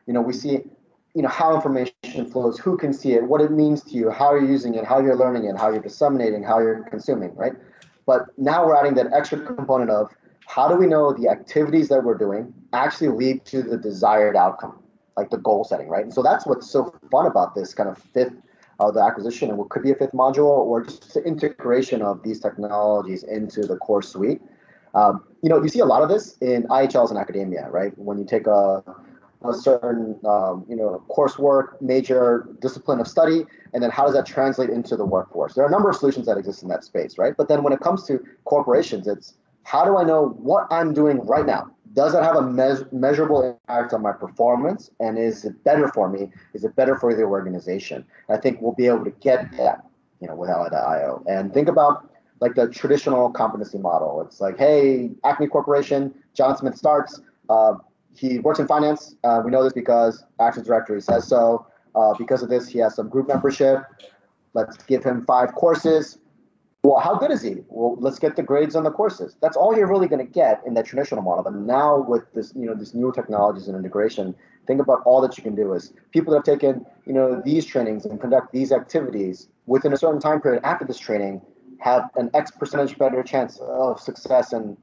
you 0.07 0.13
know 0.13 0.21
we 0.21 0.33
see 0.33 0.63
you 1.17 1.23
know 1.23 1.29
how 1.29 1.55
information 1.55 2.29
flows, 2.31 2.59
who 2.59 2.77
can 2.77 2.93
see 2.93 3.13
it, 3.13 3.23
what 3.23 3.41
it 3.41 3.51
means 3.51 3.81
to 3.81 3.91
you, 3.91 4.11
how 4.11 4.35
you're 4.35 4.45
using 4.45 4.75
it, 4.75 4.85
how 4.85 4.99
you're 4.99 5.15
learning 5.15 5.45
it, 5.45 5.57
how 5.57 5.71
you're 5.71 5.81
disseminating, 5.81 6.43
how 6.43 6.59
you're 6.59 6.83
consuming, 6.83 7.33
right? 7.35 7.53
But 8.05 8.27
now 8.37 8.67
we're 8.67 8.75
adding 8.75 8.93
that 8.95 9.07
extra 9.11 9.39
component 9.39 9.89
of 9.89 10.11
how 10.45 10.67
do 10.67 10.75
we 10.75 10.85
know 10.85 11.13
the 11.13 11.27
activities 11.27 11.89
that 11.89 12.03
we're 12.03 12.19
doing 12.19 12.53
actually 12.71 13.07
lead 13.07 13.45
to 13.45 13.63
the 13.63 13.77
desired 13.77 14.35
outcome, 14.35 14.77
like 15.17 15.29
the 15.29 15.37
goal 15.37 15.63
setting, 15.63 15.89
right? 15.89 16.03
And 16.03 16.13
so 16.13 16.21
that's 16.21 16.45
what's 16.45 16.69
so 16.69 16.93
fun 17.11 17.25
about 17.25 17.55
this 17.55 17.73
kind 17.73 17.89
of 17.89 17.97
fifth 17.97 18.35
of 18.79 18.89
uh, 18.89 18.91
the 18.91 19.01
acquisition 19.01 19.49
and 19.49 19.57
what 19.57 19.69
could 19.69 19.81
be 19.81 19.91
a 19.91 19.95
fifth 19.95 20.11
module 20.11 20.45
or 20.45 20.83
just 20.83 21.13
the 21.15 21.23
integration 21.23 22.03
of 22.03 22.21
these 22.21 22.39
technologies 22.39 23.23
into 23.23 23.65
the 23.65 23.75
core 23.77 24.03
suite. 24.03 24.39
Um, 24.93 25.23
you 25.41 25.49
know, 25.49 25.61
you 25.61 25.69
see 25.69 25.79
a 25.79 25.85
lot 25.85 26.03
of 26.03 26.09
this 26.09 26.37
in 26.41 26.63
IHLs 26.63 27.09
and 27.09 27.17
academia, 27.17 27.69
right? 27.69 27.97
When 27.97 28.19
you 28.19 28.25
take 28.25 28.47
a 28.47 28.83
a 29.43 29.53
certain 29.53 30.19
um, 30.25 30.65
you 30.67 30.75
know 30.75 31.03
coursework, 31.09 31.79
major 31.81 32.47
discipline 32.59 32.99
of 32.99 33.07
study, 33.07 33.45
and 33.73 33.83
then 33.83 33.91
how 33.91 34.05
does 34.05 34.13
that 34.13 34.25
translate 34.25 34.69
into 34.69 34.95
the 34.95 35.05
workforce? 35.05 35.53
There 35.53 35.63
are 35.63 35.67
a 35.67 35.71
number 35.71 35.89
of 35.89 35.95
solutions 35.95 36.25
that 36.25 36.37
exist 36.37 36.63
in 36.63 36.69
that 36.69 36.83
space, 36.83 37.17
right? 37.17 37.35
But 37.37 37.47
then 37.47 37.63
when 37.63 37.73
it 37.73 37.79
comes 37.79 38.05
to 38.07 38.23
corporations, 38.45 39.07
it's 39.07 39.35
how 39.63 39.85
do 39.85 39.97
I 39.97 40.03
know 40.03 40.29
what 40.39 40.67
I'm 40.71 40.93
doing 40.93 41.25
right 41.25 41.45
now, 41.45 41.69
does 41.97 42.13
it 42.13 42.21
have 42.21 42.35
a 42.35 42.43
me- 42.43 42.85
measurable 42.91 43.41
impact 43.41 43.91
on 43.91 44.03
my 44.03 44.11
performance? 44.11 44.91
And 44.99 45.17
is 45.17 45.43
it 45.45 45.63
better 45.63 45.87
for 45.87 46.07
me? 46.07 46.29
Is 46.53 46.63
it 46.63 46.75
better 46.75 46.95
for 46.95 47.15
the 47.15 47.23
organization? 47.23 48.05
And 48.27 48.37
I 48.37 48.39
think 48.39 48.61
we'll 48.61 48.75
be 48.75 48.85
able 48.85 49.03
to 49.03 49.09
get 49.09 49.51
that, 49.57 49.83
you 50.21 50.27
know, 50.27 50.35
with 50.35 50.51
Ally.io. 50.51 51.23
And 51.27 51.51
think 51.51 51.67
about 51.67 52.07
like 52.39 52.53
the 52.53 52.69
traditional 52.69 53.31
competency 53.31 53.79
model. 53.79 54.21
It's 54.21 54.39
like, 54.39 54.59
hey, 54.59 55.09
Acme 55.23 55.47
Corporation, 55.47 56.13
John 56.35 56.55
Smith 56.55 56.77
starts. 56.77 57.19
Uh, 57.49 57.73
he 58.15 58.37
works 58.37 58.59
in 58.59 58.67
finance. 58.67 59.15
Uh, 59.23 59.41
we 59.43 59.49
know 59.49 59.63
this 59.63 59.73
because 59.73 60.23
Active 60.39 60.65
Directory 60.65 61.01
says 61.01 61.27
so. 61.27 61.65
Uh, 61.95 62.13
because 62.13 62.43
of 62.43 62.49
this, 62.49 62.67
he 62.67 62.77
has 62.77 62.93
some 62.93 63.09
group 63.09 63.27
membership. 63.27 63.83
Let's 64.53 64.77
give 64.83 65.03
him 65.03 65.25
five 65.25 65.55
courses. 65.55 66.19
Well, 66.87 67.01
how 67.01 67.15
good 67.15 67.31
is 67.31 67.41
he? 67.41 67.57
Well, 67.67 67.97
let's 67.99 68.17
get 68.17 68.37
the 68.37 68.43
grades 68.43 68.73
on 68.73 68.85
the 68.85 68.91
courses. 68.91 69.35
That's 69.41 69.57
all 69.57 69.75
you're 69.75 69.89
really 69.89 70.07
going 70.07 70.25
to 70.25 70.31
get 70.31 70.61
in 70.65 70.73
that 70.75 70.85
traditional 70.85 71.21
model. 71.21 71.43
But 71.43 71.53
now 71.53 72.05
with 72.07 72.31
this, 72.33 72.53
you 72.55 72.65
know, 72.65 72.75
these 72.75 72.93
newer 72.93 73.11
technologies 73.11 73.67
and 73.67 73.75
integration, 73.75 74.33
think 74.67 74.79
about 74.79 75.01
all 75.03 75.19
that 75.19 75.37
you 75.37 75.43
can 75.43 75.53
do 75.53 75.73
is 75.73 75.91
people 76.11 76.31
that 76.31 76.47
have 76.47 76.59
taken, 76.59 76.85
you 77.05 77.11
know, 77.11 77.41
these 77.43 77.65
trainings 77.65 78.05
and 78.05 78.21
conduct 78.21 78.53
these 78.53 78.71
activities 78.71 79.49
within 79.65 79.91
a 79.91 79.97
certain 79.97 80.21
time 80.21 80.39
period 80.39 80.63
after 80.63 80.85
this 80.85 80.97
training 80.97 81.41
have 81.81 82.09
an 82.15 82.29
X 82.33 82.51
percentage 82.51 82.97
better 82.97 83.21
chance 83.21 83.59
of 83.59 83.99
success 83.99 84.53
in 84.53 84.77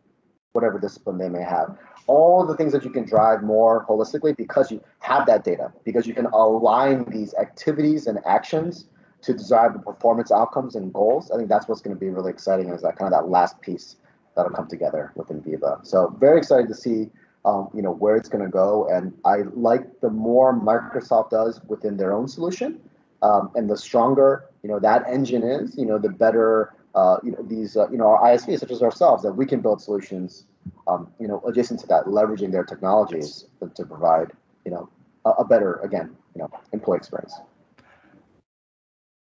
whatever 0.52 0.78
discipline 0.78 1.16
they 1.16 1.30
may 1.30 1.42
have. 1.42 1.74
All 2.06 2.44
the 2.44 2.54
things 2.54 2.74
that 2.74 2.84
you 2.84 2.90
can 2.90 3.06
drive 3.06 3.42
more 3.42 3.86
holistically 3.86 4.36
because 4.36 4.70
you 4.70 4.84
have 4.98 5.24
that 5.24 5.42
data, 5.42 5.72
because 5.86 6.06
you 6.06 6.12
can 6.12 6.26
align 6.26 7.06
these 7.06 7.32
activities 7.40 8.06
and 8.06 8.18
actions 8.26 8.88
to 9.24 9.34
drive 9.34 9.72
the 9.72 9.78
performance 9.78 10.30
outcomes 10.30 10.74
and 10.74 10.92
goals. 10.92 11.30
I 11.30 11.36
think 11.36 11.48
that's 11.48 11.68
what's 11.68 11.80
going 11.80 11.96
to 11.96 12.00
be 12.00 12.08
really 12.08 12.30
exciting 12.30 12.68
is 12.68 12.82
that 12.82 12.96
kind 12.96 13.12
of 13.12 13.20
that 13.20 13.28
last 13.28 13.60
piece 13.60 13.96
that'll 14.36 14.52
come 14.52 14.68
together 14.68 15.12
within 15.16 15.40
Viva. 15.40 15.80
So 15.82 16.14
very 16.18 16.38
excited 16.38 16.68
to 16.68 16.74
see 16.74 17.10
um, 17.44 17.68
you 17.74 17.82
know 17.82 17.92
where 17.92 18.16
it's 18.16 18.28
going 18.28 18.44
to 18.44 18.50
go, 18.50 18.88
and 18.88 19.12
I 19.24 19.42
like 19.52 20.00
the 20.00 20.08
more 20.08 20.58
Microsoft 20.58 21.30
does 21.30 21.60
within 21.68 21.96
their 21.98 22.14
own 22.14 22.26
solution, 22.26 22.80
um, 23.22 23.50
and 23.54 23.68
the 23.68 23.76
stronger 23.76 24.46
you 24.62 24.70
know 24.70 24.78
that 24.78 25.04
engine 25.06 25.42
is, 25.42 25.76
you 25.76 25.84
know 25.84 25.98
the 25.98 26.08
better 26.08 26.74
uh, 26.94 27.18
you 27.22 27.32
know 27.32 27.42
these 27.42 27.76
uh, 27.76 27.88
you 27.90 27.98
know 27.98 28.06
our 28.06 28.22
ISVs 28.32 28.60
such 28.60 28.70
as 28.70 28.82
ourselves 28.82 29.22
that 29.24 29.32
we 29.32 29.44
can 29.44 29.60
build 29.60 29.82
solutions 29.82 30.46
um, 30.86 31.08
you 31.20 31.28
know 31.28 31.42
adjacent 31.46 31.80
to 31.80 31.86
that, 31.86 32.06
leveraging 32.06 32.50
their 32.50 32.64
technologies 32.64 33.44
to, 33.60 33.68
to 33.74 33.84
provide 33.84 34.32
you 34.64 34.70
know 34.70 34.88
a, 35.26 35.30
a 35.30 35.44
better 35.44 35.74
again 35.80 36.16
you 36.34 36.40
know 36.40 36.50
employee 36.72 36.96
experience. 36.96 37.34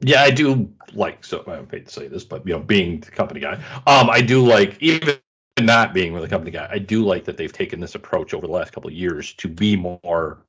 Yeah, 0.02 0.22
I 0.22 0.30
do 0.30 0.70
like. 0.94 1.24
So 1.24 1.44
I 1.46 1.64
hate 1.70 1.86
to 1.86 1.92
say 1.92 2.08
this, 2.08 2.24
but 2.24 2.46
you 2.46 2.54
know, 2.54 2.60
being 2.60 3.00
the 3.00 3.10
company 3.10 3.40
guy, 3.40 3.54
um, 3.86 4.10
I 4.10 4.20
do 4.20 4.44
like 4.44 4.76
even 4.82 5.16
not 5.60 5.94
being 5.94 6.12
with 6.12 6.22
really 6.22 6.30
company 6.30 6.50
guy. 6.50 6.68
I 6.70 6.78
do 6.78 7.04
like 7.04 7.24
that 7.24 7.36
they've 7.36 7.52
taken 7.52 7.78
this 7.78 7.94
approach 7.94 8.34
over 8.34 8.46
the 8.46 8.52
last 8.52 8.72
couple 8.72 8.88
of 8.88 8.94
years 8.94 9.32
to 9.34 9.48
be 9.48 9.76
more 9.76 10.44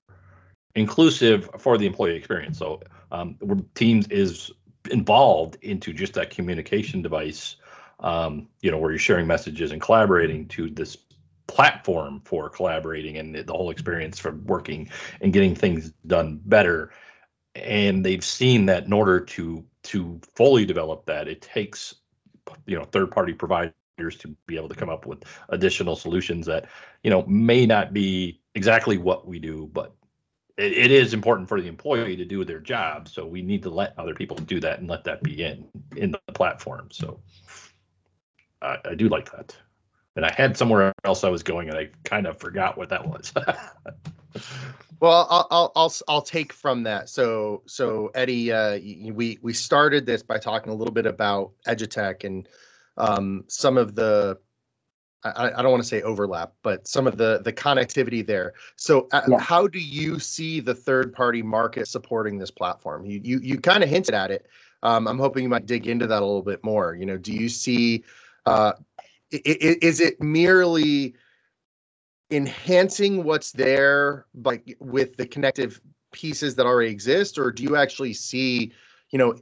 inclusive 0.75 1.49
for 1.59 1.77
the 1.77 1.85
employee 1.85 2.15
experience. 2.15 2.57
So 2.57 2.81
um, 3.11 3.37
Teams 3.75 4.07
is 4.07 4.51
involved 4.89 5.57
into 5.61 5.93
just 5.93 6.13
that 6.13 6.31
communication 6.31 7.03
device, 7.03 7.57
um, 7.99 8.47
you 8.61 8.71
know, 8.71 8.79
where 8.79 8.91
you're 8.91 8.99
sharing 8.99 9.27
messages 9.27 9.71
and 9.71 9.79
collaborating 9.79 10.47
to 10.49 10.69
this 10.69 10.97
platform 11.45 12.21
for 12.25 12.49
collaborating 12.49 13.17
and 13.17 13.35
the 13.35 13.53
whole 13.53 13.69
experience 13.69 14.17
for 14.17 14.31
working 14.45 14.89
and 15.21 15.31
getting 15.31 15.53
things 15.53 15.93
done 16.07 16.41
better 16.45 16.91
and 17.55 18.05
they've 18.05 18.23
seen 18.23 18.65
that 18.65 18.85
in 18.85 18.93
order 18.93 19.19
to 19.19 19.63
to 19.83 20.19
fully 20.35 20.65
develop 20.65 21.05
that 21.05 21.27
it 21.27 21.41
takes 21.41 21.95
you 22.65 22.77
know 22.77 22.83
third 22.85 23.11
party 23.11 23.33
providers 23.33 23.73
to 24.17 24.35
be 24.47 24.55
able 24.55 24.69
to 24.69 24.75
come 24.75 24.89
up 24.89 25.05
with 25.05 25.23
additional 25.49 25.95
solutions 25.95 26.45
that 26.45 26.65
you 27.03 27.09
know 27.09 27.23
may 27.27 27.65
not 27.65 27.93
be 27.93 28.41
exactly 28.55 28.97
what 28.97 29.27
we 29.27 29.39
do 29.39 29.69
but 29.73 29.95
it, 30.57 30.71
it 30.73 30.91
is 30.91 31.13
important 31.13 31.47
for 31.47 31.61
the 31.61 31.67
employee 31.67 32.15
to 32.15 32.25
do 32.25 32.43
their 32.45 32.59
job. 32.59 33.07
So 33.07 33.25
we 33.25 33.41
need 33.41 33.63
to 33.63 33.69
let 33.69 33.97
other 33.97 34.13
people 34.13 34.37
do 34.37 34.59
that 34.59 34.79
and 34.79 34.89
let 34.89 35.03
that 35.05 35.23
be 35.23 35.43
in 35.43 35.67
in 35.95 36.11
the 36.11 36.19
platform. 36.33 36.89
So 36.91 37.19
I, 38.61 38.77
I 38.85 38.95
do 38.95 39.09
like 39.09 39.31
that 39.31 39.55
and 40.15 40.25
i 40.25 40.33
had 40.33 40.57
somewhere 40.57 40.93
else 41.03 41.23
i 41.23 41.29
was 41.29 41.43
going 41.43 41.69
and 41.69 41.77
i 41.77 41.89
kind 42.03 42.27
of 42.27 42.37
forgot 42.37 42.77
what 42.77 42.89
that 42.89 43.07
was 43.07 43.33
Well, 45.03 45.27
I'll, 45.29 45.47
I'll 45.51 45.71
I'll 45.75 45.93
I'll 46.07 46.21
take 46.21 46.53
from 46.53 46.83
that. 46.83 47.09
So 47.09 47.63
so 47.65 48.09
Eddie, 48.15 48.53
uh, 48.53 48.79
we 49.11 49.37
we 49.41 49.51
started 49.51 50.05
this 50.05 50.23
by 50.23 50.37
talking 50.37 50.71
a 50.71 50.75
little 50.75 50.93
bit 50.93 51.05
about 51.05 51.51
Edutech 51.67 52.23
and 52.23 52.47
um, 52.95 53.43
some 53.49 53.77
of 53.77 53.95
the 53.95 54.39
I, 55.25 55.51
I 55.57 55.61
don't 55.61 55.71
want 55.71 55.83
to 55.83 55.89
say 55.89 56.01
overlap, 56.03 56.53
but 56.63 56.87
some 56.87 57.05
of 57.05 57.17
the 57.17 57.41
the 57.43 57.51
connectivity 57.51 58.25
there. 58.25 58.53
So 58.77 59.09
uh, 59.11 59.23
yeah. 59.27 59.39
how 59.39 59.67
do 59.67 59.77
you 59.79 60.19
see 60.19 60.61
the 60.61 60.73
third 60.73 61.11
party 61.11 61.41
market 61.41 61.89
supporting 61.89 62.37
this 62.37 62.51
platform? 62.51 63.05
You 63.05 63.19
you 63.21 63.39
you 63.39 63.59
kind 63.59 63.83
of 63.83 63.89
hinted 63.89 64.15
at 64.15 64.31
it. 64.31 64.47
Um, 64.83 65.09
I'm 65.09 65.19
hoping 65.19 65.43
you 65.43 65.49
might 65.49 65.65
dig 65.65 65.85
into 65.85 66.07
that 66.07 66.21
a 66.21 66.25
little 66.25 66.43
bit 66.43 66.63
more. 66.63 66.95
You 66.95 67.07
know, 67.07 67.17
do 67.17 67.33
you 67.33 67.49
see 67.49 68.05
uh, 68.45 68.71
is 69.33 69.99
it 69.99 70.21
merely 70.21 71.15
enhancing 72.31 73.23
what's 73.23 73.51
there 73.51 74.25
like 74.43 74.75
with 74.79 75.15
the 75.17 75.25
connective 75.25 75.81
pieces 76.11 76.55
that 76.55 76.65
already 76.65 76.91
exist 76.91 77.37
or 77.37 77.51
do 77.51 77.63
you 77.63 77.75
actually 77.75 78.13
see 78.13 78.71
you 79.09 79.19
know 79.19 79.35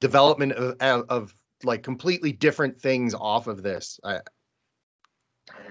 development 0.00 0.52
of, 0.52 0.76
of 1.08 1.34
like 1.64 1.82
completely 1.82 2.32
different 2.32 2.80
things 2.80 3.14
off 3.14 3.46
of 3.46 3.62
this 3.62 3.98
I, 4.04 4.20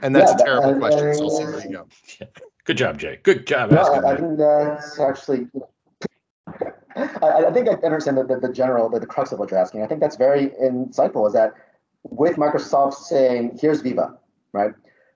and 0.02 0.16
that's 0.16 0.32
yeah, 0.32 0.44
a 0.44 0.46
terrible 0.46 0.80
question 0.80 1.14
so 1.16 1.24
i'll 1.24 1.30
see 1.30 1.44
where 1.44 1.62
you 1.66 1.72
go 1.72 1.88
good 2.66 2.78
job 2.78 2.98
jay 2.98 3.20
good 3.24 3.48
job 3.48 3.72
no, 3.72 3.82
I, 3.82 4.14
I 4.14 4.18
think 4.18 4.38
that's 4.38 5.00
actually 5.00 5.48
I, 6.96 7.46
I, 7.48 7.52
think 7.52 7.68
I 7.68 7.74
understand 7.74 8.18
the, 8.18 8.24
the, 8.24 8.40
the 8.40 8.54
general, 8.54 8.88
the, 8.88 9.00
the 9.00 9.06
crux 9.06 9.34
of 9.34 9.40
what 9.40 9.52
you're 9.52 9.60
asking. 9.60 9.84
I 9.84 9.88
think 9.88 10.00
that's 10.00 10.16
very 10.16 10.52
insightful. 10.62 11.28
Is 11.28 11.34
that 11.34 11.54
with 12.10 12.38
Microsoft 12.38 12.94
saying, 12.94 13.58
"Here's 13.62 13.82
Viva," 13.82 14.18
right? 14.54 14.74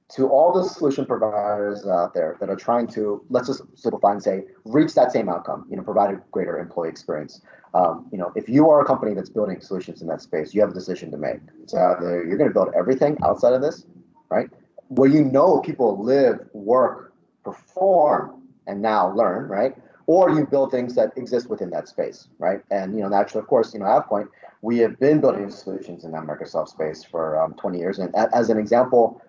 to 0.10 0.28
all 0.28 0.52
the 0.52 0.68
solution 0.68 1.06
providers 1.06 1.86
out 1.86 2.16
there 2.16 2.36
that 2.40 2.50
are 2.50 2.56
trying 2.56 2.88
to 2.88 3.24
let's 3.30 3.48
just 3.48 3.62
simplify 3.76 4.12
and 4.12 4.24
say 4.24 4.44
reach 4.66 4.96
that 4.96 5.12
same 5.12 5.30
outcome 5.30 5.68
you 5.70 5.78
know 5.78 5.84
provide 5.84 6.12
a 6.12 6.20
greater 6.32 6.58
employee 6.58 6.90
experience. 6.90 7.42
Um, 7.76 8.08
you 8.12 8.18
know 8.18 8.32
if 8.36 8.50
you 8.50 8.70
are 8.70 8.82
a 8.82 8.86
company 8.86 9.14
that's 9.14 9.30
building 9.30 9.62
solutions 9.62 10.02
in 10.02 10.08
that 10.08 10.22
space 10.22 10.54
you 10.54 10.62
have 10.62 10.72
a 10.72 10.74
decision 10.74 11.12
to 11.12 11.18
make. 11.18 11.40
So 11.68 11.78
you're 12.02 12.38
going 12.38 12.50
to 12.50 12.54
build 12.54 12.70
everything 12.76 13.18
outside 13.24 13.54
of 13.54 13.62
this 13.62 13.86
right? 14.30 14.50
Where 14.88 15.10
you 15.10 15.24
know 15.24 15.60
people 15.62 16.04
live 16.04 16.40
work 16.54 17.14
perform 17.44 18.44
and 18.68 18.82
now 18.82 19.14
learn 19.14 19.48
right 19.48 19.76
or 20.10 20.32
you 20.32 20.46
build 20.46 20.72
things 20.72 20.96
that 20.96 21.10
exist 21.16 21.50
within 21.50 21.70
that 21.70 21.88
space 21.88 22.28
right 22.40 22.62
and 22.72 22.96
you 22.96 23.02
know 23.02 23.10
naturally 23.10 23.42
of 23.42 23.48
course 23.48 23.74
you 23.74 23.80
know 23.80 23.86
AvePoint 23.86 24.28
we 24.62 24.78
have 24.80 25.00
been 25.00 25.22
building 25.22 25.50
solutions 25.50 26.04
in 26.06 26.12
that 26.12 26.24
microsoft 26.24 26.70
space 26.70 27.04
for 27.04 27.40
um, 27.42 27.54
20 27.54 27.78
years 27.78 28.00
and 28.00 28.14
as 28.34 28.50
an 28.50 28.58
example 28.58 29.22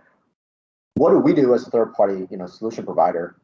what 1.00 1.10
do 1.10 1.18
we 1.18 1.32
do 1.32 1.54
as 1.54 1.66
a 1.66 1.70
third 1.70 1.94
party, 1.94 2.26
you 2.30 2.36
know, 2.36 2.46
solution 2.46 2.84
provider 2.84 3.36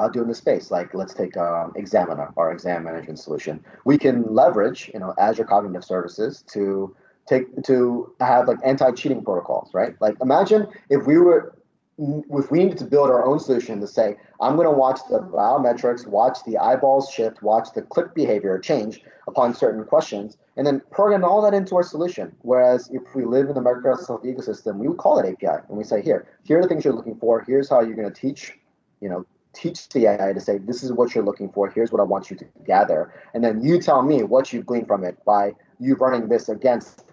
uh, 0.00 0.08
do 0.08 0.20
in 0.22 0.28
the 0.28 0.34
space? 0.34 0.72
Like, 0.72 0.94
let's 0.94 1.14
take 1.14 1.36
um, 1.36 1.72
Examina, 1.76 2.32
our 2.36 2.50
exam 2.50 2.82
management 2.82 3.20
solution. 3.20 3.64
We 3.84 3.98
can 3.98 4.24
leverage, 4.34 4.90
you 4.92 4.98
know, 4.98 5.14
Azure 5.18 5.44
Cognitive 5.44 5.84
Services 5.84 6.42
to 6.52 6.94
take 7.28 7.62
to 7.62 8.12
have 8.18 8.48
like 8.48 8.58
anti-cheating 8.64 9.22
protocols, 9.22 9.70
right? 9.72 9.94
Like, 10.00 10.16
imagine 10.20 10.66
if 10.90 11.06
we 11.06 11.18
were 11.18 11.54
if 11.98 12.50
we 12.50 12.58
needed 12.58 12.78
to 12.78 12.84
build 12.84 13.10
our 13.10 13.24
own 13.24 13.38
solution 13.38 13.80
to 13.80 13.86
say, 13.86 14.16
I'm 14.40 14.56
going 14.56 14.66
to 14.66 14.72
watch 14.72 15.00
the 15.10 15.18
mm-hmm. 15.18 15.34
biometrics, 15.34 16.06
watch 16.06 16.38
the 16.46 16.58
eyeballs 16.58 17.10
shift, 17.10 17.42
watch 17.42 17.68
the 17.74 17.82
click 17.82 18.14
behavior 18.14 18.58
change 18.58 19.02
upon 19.28 19.54
certain 19.54 19.84
questions, 19.84 20.38
and 20.56 20.66
then 20.66 20.80
program 20.90 21.24
all 21.24 21.42
that 21.42 21.54
into 21.54 21.76
our 21.76 21.82
solution. 21.82 22.34
Whereas 22.42 22.90
if 22.92 23.14
we 23.14 23.24
live 23.24 23.48
in 23.48 23.54
the 23.54 23.60
Microsoft 23.60 24.24
ecosystem, 24.24 24.76
we 24.76 24.88
would 24.88 24.98
call 24.98 25.18
it 25.18 25.30
API 25.30 25.62
and 25.68 25.76
we 25.76 25.84
say, 25.84 26.02
here, 26.02 26.26
here 26.44 26.58
are 26.58 26.62
the 26.62 26.68
things 26.68 26.84
you're 26.84 26.94
looking 26.94 27.16
for. 27.16 27.42
Here's 27.42 27.68
how 27.68 27.80
you're 27.80 27.96
going 27.96 28.12
to 28.12 28.20
teach, 28.20 28.52
you 29.00 29.08
know, 29.08 29.26
teach 29.52 29.88
the 29.90 30.06
AI 30.06 30.32
to 30.32 30.40
say, 30.40 30.58
this 30.58 30.82
is 30.82 30.92
what 30.92 31.14
you're 31.14 31.24
looking 31.24 31.50
for. 31.50 31.68
Here's 31.68 31.92
what 31.92 32.00
I 32.00 32.04
want 32.04 32.30
you 32.30 32.36
to 32.38 32.46
gather. 32.66 33.12
And 33.34 33.44
then 33.44 33.62
you 33.62 33.80
tell 33.80 34.02
me 34.02 34.22
what 34.22 34.52
you've 34.52 34.64
gleaned 34.64 34.86
from 34.86 35.04
it 35.04 35.22
by 35.26 35.52
you 35.78 35.94
running 35.96 36.28
this 36.28 36.48
against 36.48 37.04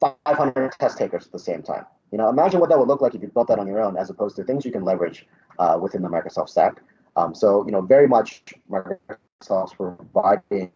500 0.00 0.72
test 0.78 0.96
takers 0.96 1.26
at 1.26 1.32
the 1.32 1.38
same 1.38 1.62
time. 1.62 1.84
You 2.12 2.18
know, 2.18 2.28
imagine 2.28 2.60
what 2.60 2.70
that 2.70 2.78
would 2.78 2.88
look 2.88 3.00
like 3.00 3.14
if 3.14 3.22
you 3.22 3.28
built 3.28 3.48
that 3.48 3.58
on 3.58 3.66
your 3.66 3.80
own, 3.80 3.96
as 3.96 4.10
opposed 4.10 4.36
to 4.36 4.44
things 4.44 4.64
you 4.64 4.72
can 4.72 4.84
leverage 4.84 5.26
uh, 5.58 5.78
within 5.80 6.02
the 6.02 6.08
Microsoft 6.08 6.48
stack. 6.48 6.80
Um, 7.16 7.34
so, 7.34 7.64
you 7.66 7.72
know, 7.72 7.80
very 7.80 8.06
much 8.06 8.44
Microsoft's 8.70 9.74
providing 9.74 10.70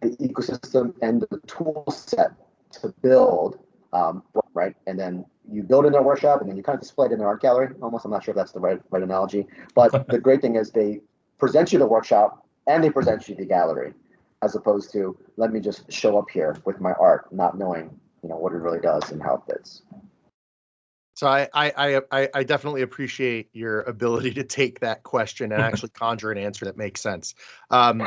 the 0.00 0.16
ecosystem 0.20 0.94
and 1.02 1.22
the 1.22 1.40
tool 1.46 1.84
set 1.90 2.32
to 2.72 2.92
build, 3.02 3.58
um, 3.92 4.22
right? 4.54 4.76
And 4.86 4.98
then 4.98 5.24
you 5.50 5.62
build 5.62 5.86
in 5.86 5.92
their 5.92 6.02
workshop, 6.02 6.40
and 6.40 6.50
then 6.50 6.56
you 6.56 6.62
kind 6.62 6.74
of 6.74 6.80
display 6.80 7.06
it 7.06 7.12
in 7.12 7.18
their 7.18 7.28
art 7.28 7.40
gallery. 7.40 7.74
Almost, 7.80 8.04
I'm 8.04 8.10
not 8.10 8.22
sure 8.22 8.32
if 8.32 8.36
that's 8.36 8.52
the 8.52 8.60
right 8.60 8.80
right 8.90 9.02
analogy, 9.02 9.46
but 9.74 10.08
the 10.08 10.18
great 10.18 10.42
thing 10.42 10.56
is 10.56 10.70
they 10.70 11.00
present 11.38 11.72
you 11.72 11.78
the 11.78 11.86
workshop 11.86 12.46
and 12.66 12.84
they 12.84 12.90
present 12.90 13.28
you 13.28 13.34
the 13.34 13.46
gallery, 13.46 13.94
as 14.42 14.54
opposed 14.54 14.92
to 14.92 15.16
let 15.36 15.52
me 15.52 15.60
just 15.60 15.90
show 15.90 16.18
up 16.18 16.28
here 16.30 16.56
with 16.64 16.80
my 16.80 16.92
art, 16.92 17.32
not 17.32 17.58
knowing 17.58 17.98
you 18.22 18.28
know 18.28 18.36
what 18.36 18.52
it 18.52 18.58
really 18.58 18.80
does 18.80 19.10
and 19.10 19.22
how 19.22 19.34
it 19.36 19.52
fits. 19.52 19.82
So 21.18 21.26
I, 21.26 21.48
I, 21.52 22.00
I, 22.12 22.28
I 22.32 22.44
definitely 22.44 22.82
appreciate 22.82 23.50
your 23.52 23.80
ability 23.80 24.34
to 24.34 24.44
take 24.44 24.78
that 24.80 25.02
question 25.02 25.50
and 25.50 25.60
actually 25.64 25.88
conjure 25.88 26.30
an 26.30 26.38
answer 26.38 26.66
that 26.66 26.76
makes 26.76 27.00
sense. 27.00 27.34
Um, 27.72 28.06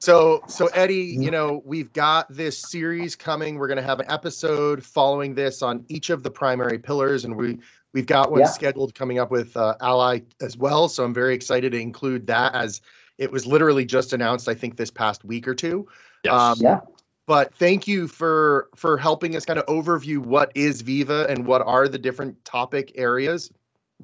so, 0.00 0.42
so 0.46 0.66
Eddie, 0.66 1.16
you 1.18 1.30
know, 1.30 1.62
we've 1.64 1.94
got 1.94 2.30
this 2.30 2.58
series 2.58 3.16
coming. 3.16 3.56
We're 3.56 3.68
going 3.68 3.78
to 3.78 3.82
have 3.82 4.00
an 4.00 4.10
episode 4.10 4.84
following 4.84 5.34
this 5.34 5.62
on 5.62 5.86
each 5.88 6.10
of 6.10 6.22
the 6.22 6.30
primary 6.30 6.78
pillars, 6.78 7.24
and 7.24 7.36
we 7.38 7.58
we've 7.94 8.04
got 8.04 8.30
one 8.30 8.40
Yeah. 8.40 8.48
scheduled 8.48 8.94
coming 8.94 9.18
up 9.18 9.30
with 9.30 9.56
uh, 9.56 9.76
Ally 9.80 10.20
as 10.42 10.58
well. 10.58 10.90
So 10.90 11.04
I'm 11.04 11.14
very 11.14 11.34
excited 11.34 11.72
to 11.72 11.80
include 11.80 12.26
that 12.26 12.54
as 12.54 12.82
it 13.16 13.32
was 13.32 13.46
literally 13.46 13.86
just 13.86 14.12
announced. 14.12 14.46
I 14.46 14.54
think 14.54 14.76
this 14.76 14.90
past 14.90 15.24
week 15.24 15.48
or 15.48 15.54
two. 15.54 15.88
Yes. 16.22 16.34
Um, 16.34 16.58
Yeah. 16.60 16.80
But 17.26 17.54
thank 17.54 17.88
you 17.88 18.08
for 18.08 18.68
for 18.76 18.96
helping 18.96 19.36
us 19.36 19.44
kind 19.44 19.58
of 19.58 19.66
overview 19.66 20.18
what 20.18 20.52
is 20.54 20.82
Viva 20.82 21.26
and 21.28 21.46
what 21.46 21.62
are 21.62 21.88
the 21.88 21.98
different 21.98 22.44
topic 22.44 22.92
areas. 22.96 23.50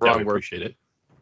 yeah, 0.03 0.17
we 0.17 0.25
word. 0.25 0.31
appreciate 0.31 0.63
it. 0.63 0.77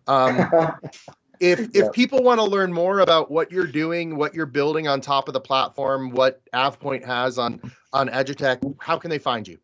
Um, 0.07 0.51
if 1.41 1.69
if 1.75 1.87
Yeah. 1.87 1.91
people 1.93 2.23
want 2.23 2.39
to 2.41 2.45
learn 2.45 2.73
more 2.73 3.01
about 3.01 3.31
what 3.31 3.53
you're 3.53 3.67
doing, 3.67 4.17
what 4.17 4.35
you're 4.35 4.47
building 4.47 4.89
on 4.89 5.01
top 5.01 5.29
of 5.29 5.35
the 5.35 5.41
platform, 5.41 6.11
what 6.11 6.43
AvePoint 6.55 7.05
has 7.05 7.39
on 7.39 7.61
on 7.93 8.09
Edutech, 8.09 8.61
how 8.81 8.99
can 8.99 9.11
they 9.11 9.19
find 9.19 9.47
you? 9.47 9.59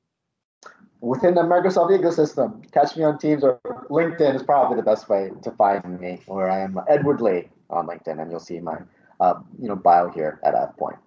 Within 1.01 1.35
the 1.35 1.43
Microsoft 1.43 1.91
ecosystem, 1.99 2.71
catch 2.73 2.97
me 2.97 3.05
on 3.05 3.19
Teams 3.19 3.45
or 3.45 3.61
LinkedIn 3.91 4.35
is 4.35 4.43
probably 4.43 4.77
the 4.77 4.83
best 4.83 5.09
way 5.09 5.31
to 5.43 5.51
find 5.53 6.01
me, 6.01 6.21
where 6.27 6.51
I 6.51 6.61
am 6.61 6.81
Edward 6.89 7.21
Lee 7.21 7.49
on 7.71 7.87
LinkedIn, 7.87 8.21
and 8.21 8.31
you'll 8.31 8.41
see 8.41 8.61
my 8.61 8.79
uh, 9.21 9.35
you 9.61 9.69
know 9.69 9.77
bio 9.77 10.11
here 10.11 10.41
at 10.43 10.55
AvePoint. 10.55 10.99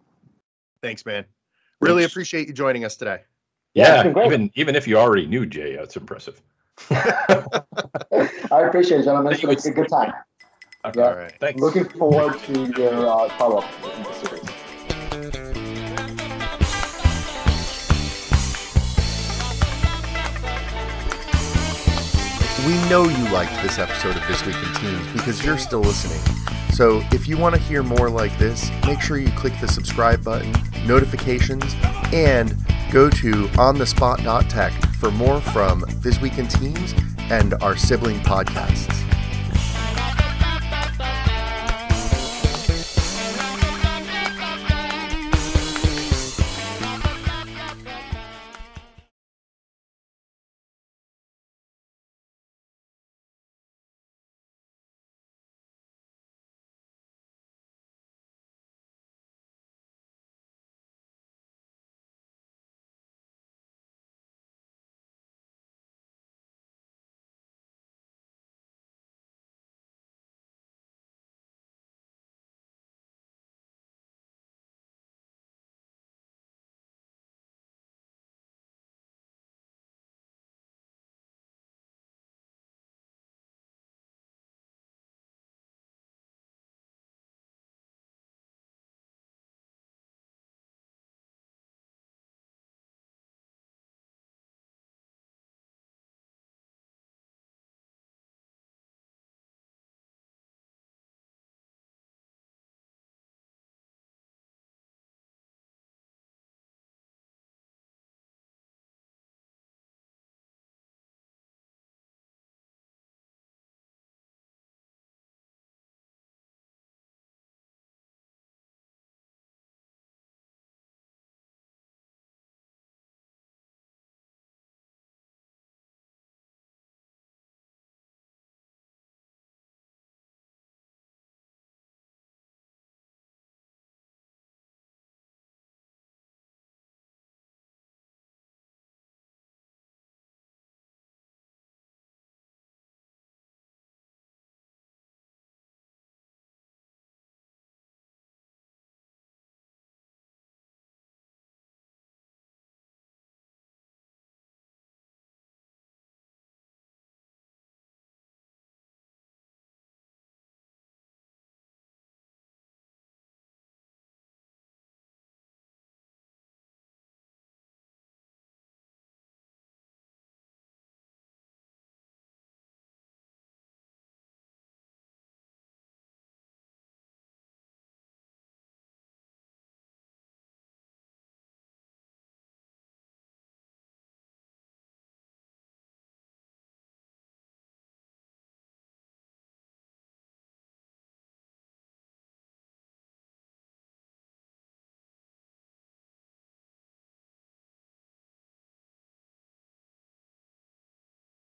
Thanks, 0.81 1.05
man. 1.05 1.25
Really 1.81 2.03
Thanks. 2.03 2.13
appreciate 2.13 2.47
you 2.47 2.53
joining 2.53 2.85
us 2.85 2.95
today. 2.95 3.21
Yeah, 3.73 4.01
it's 4.01 4.05
Yeah, 4.05 4.13
been 4.13 4.25
even 4.25 4.51
even 4.55 4.75
if 4.75 4.87
you 4.87 4.97
already 4.97 5.25
knew 5.25 5.45
Jay, 5.45 5.75
that's 5.75 5.95
impressive. 5.95 6.41
I 6.91 7.63
appreciate 8.51 9.01
it, 9.01 9.03
gentlemen. 9.03 9.33
It's 9.33 9.41
been 9.63 9.73
a 9.73 9.75
good 9.75 9.89
time. 9.89 10.13
Okay. 10.85 10.99
Yeah. 10.99 11.07
All 11.07 11.15
right. 11.15 11.33
Thanks. 11.39 11.59
Looking 11.59 11.85
forward 11.85 12.39
to 12.39 12.73
your 12.77 13.07
uh, 13.07 13.29
follow 13.37 13.57
up 13.57 13.73
in 13.97 14.03
the 14.03 14.13
series. 14.13 15.49
We 22.67 22.75
know 22.89 23.03
you 23.05 23.29
liked 23.31 23.61
this 23.63 23.79
episode 23.79 24.15
of 24.15 24.27
This 24.27 24.45
Week 24.45 24.55
in 24.55 24.73
Teams 24.75 25.07
because 25.13 25.43
you're 25.43 25.57
still 25.57 25.79
listening. 25.79 26.21
So 26.79 27.03
if 27.11 27.27
you 27.27 27.37
want 27.37 27.55
to 27.55 27.61
hear 27.61 27.83
more 27.83 28.09
like 28.09 28.37
this, 28.37 28.71
make 28.87 29.01
sure 29.01 29.17
you 29.17 29.29
click 29.31 29.51
the 29.59 29.67
subscribe 29.67 30.23
button, 30.23 30.53
notifications, 30.87 31.75
and 32.13 32.55
go 32.89 33.09
to 33.09 33.47
onthespot.tech 33.57 34.71
for 34.95 35.11
more 35.11 35.41
from 35.41 35.83
This 35.95 36.21
Week 36.21 36.37
in 36.37 36.47
Teams 36.47 36.95
and 37.29 37.53
our 37.55 37.75
sibling 37.75 38.21
podcasts. 38.21 38.98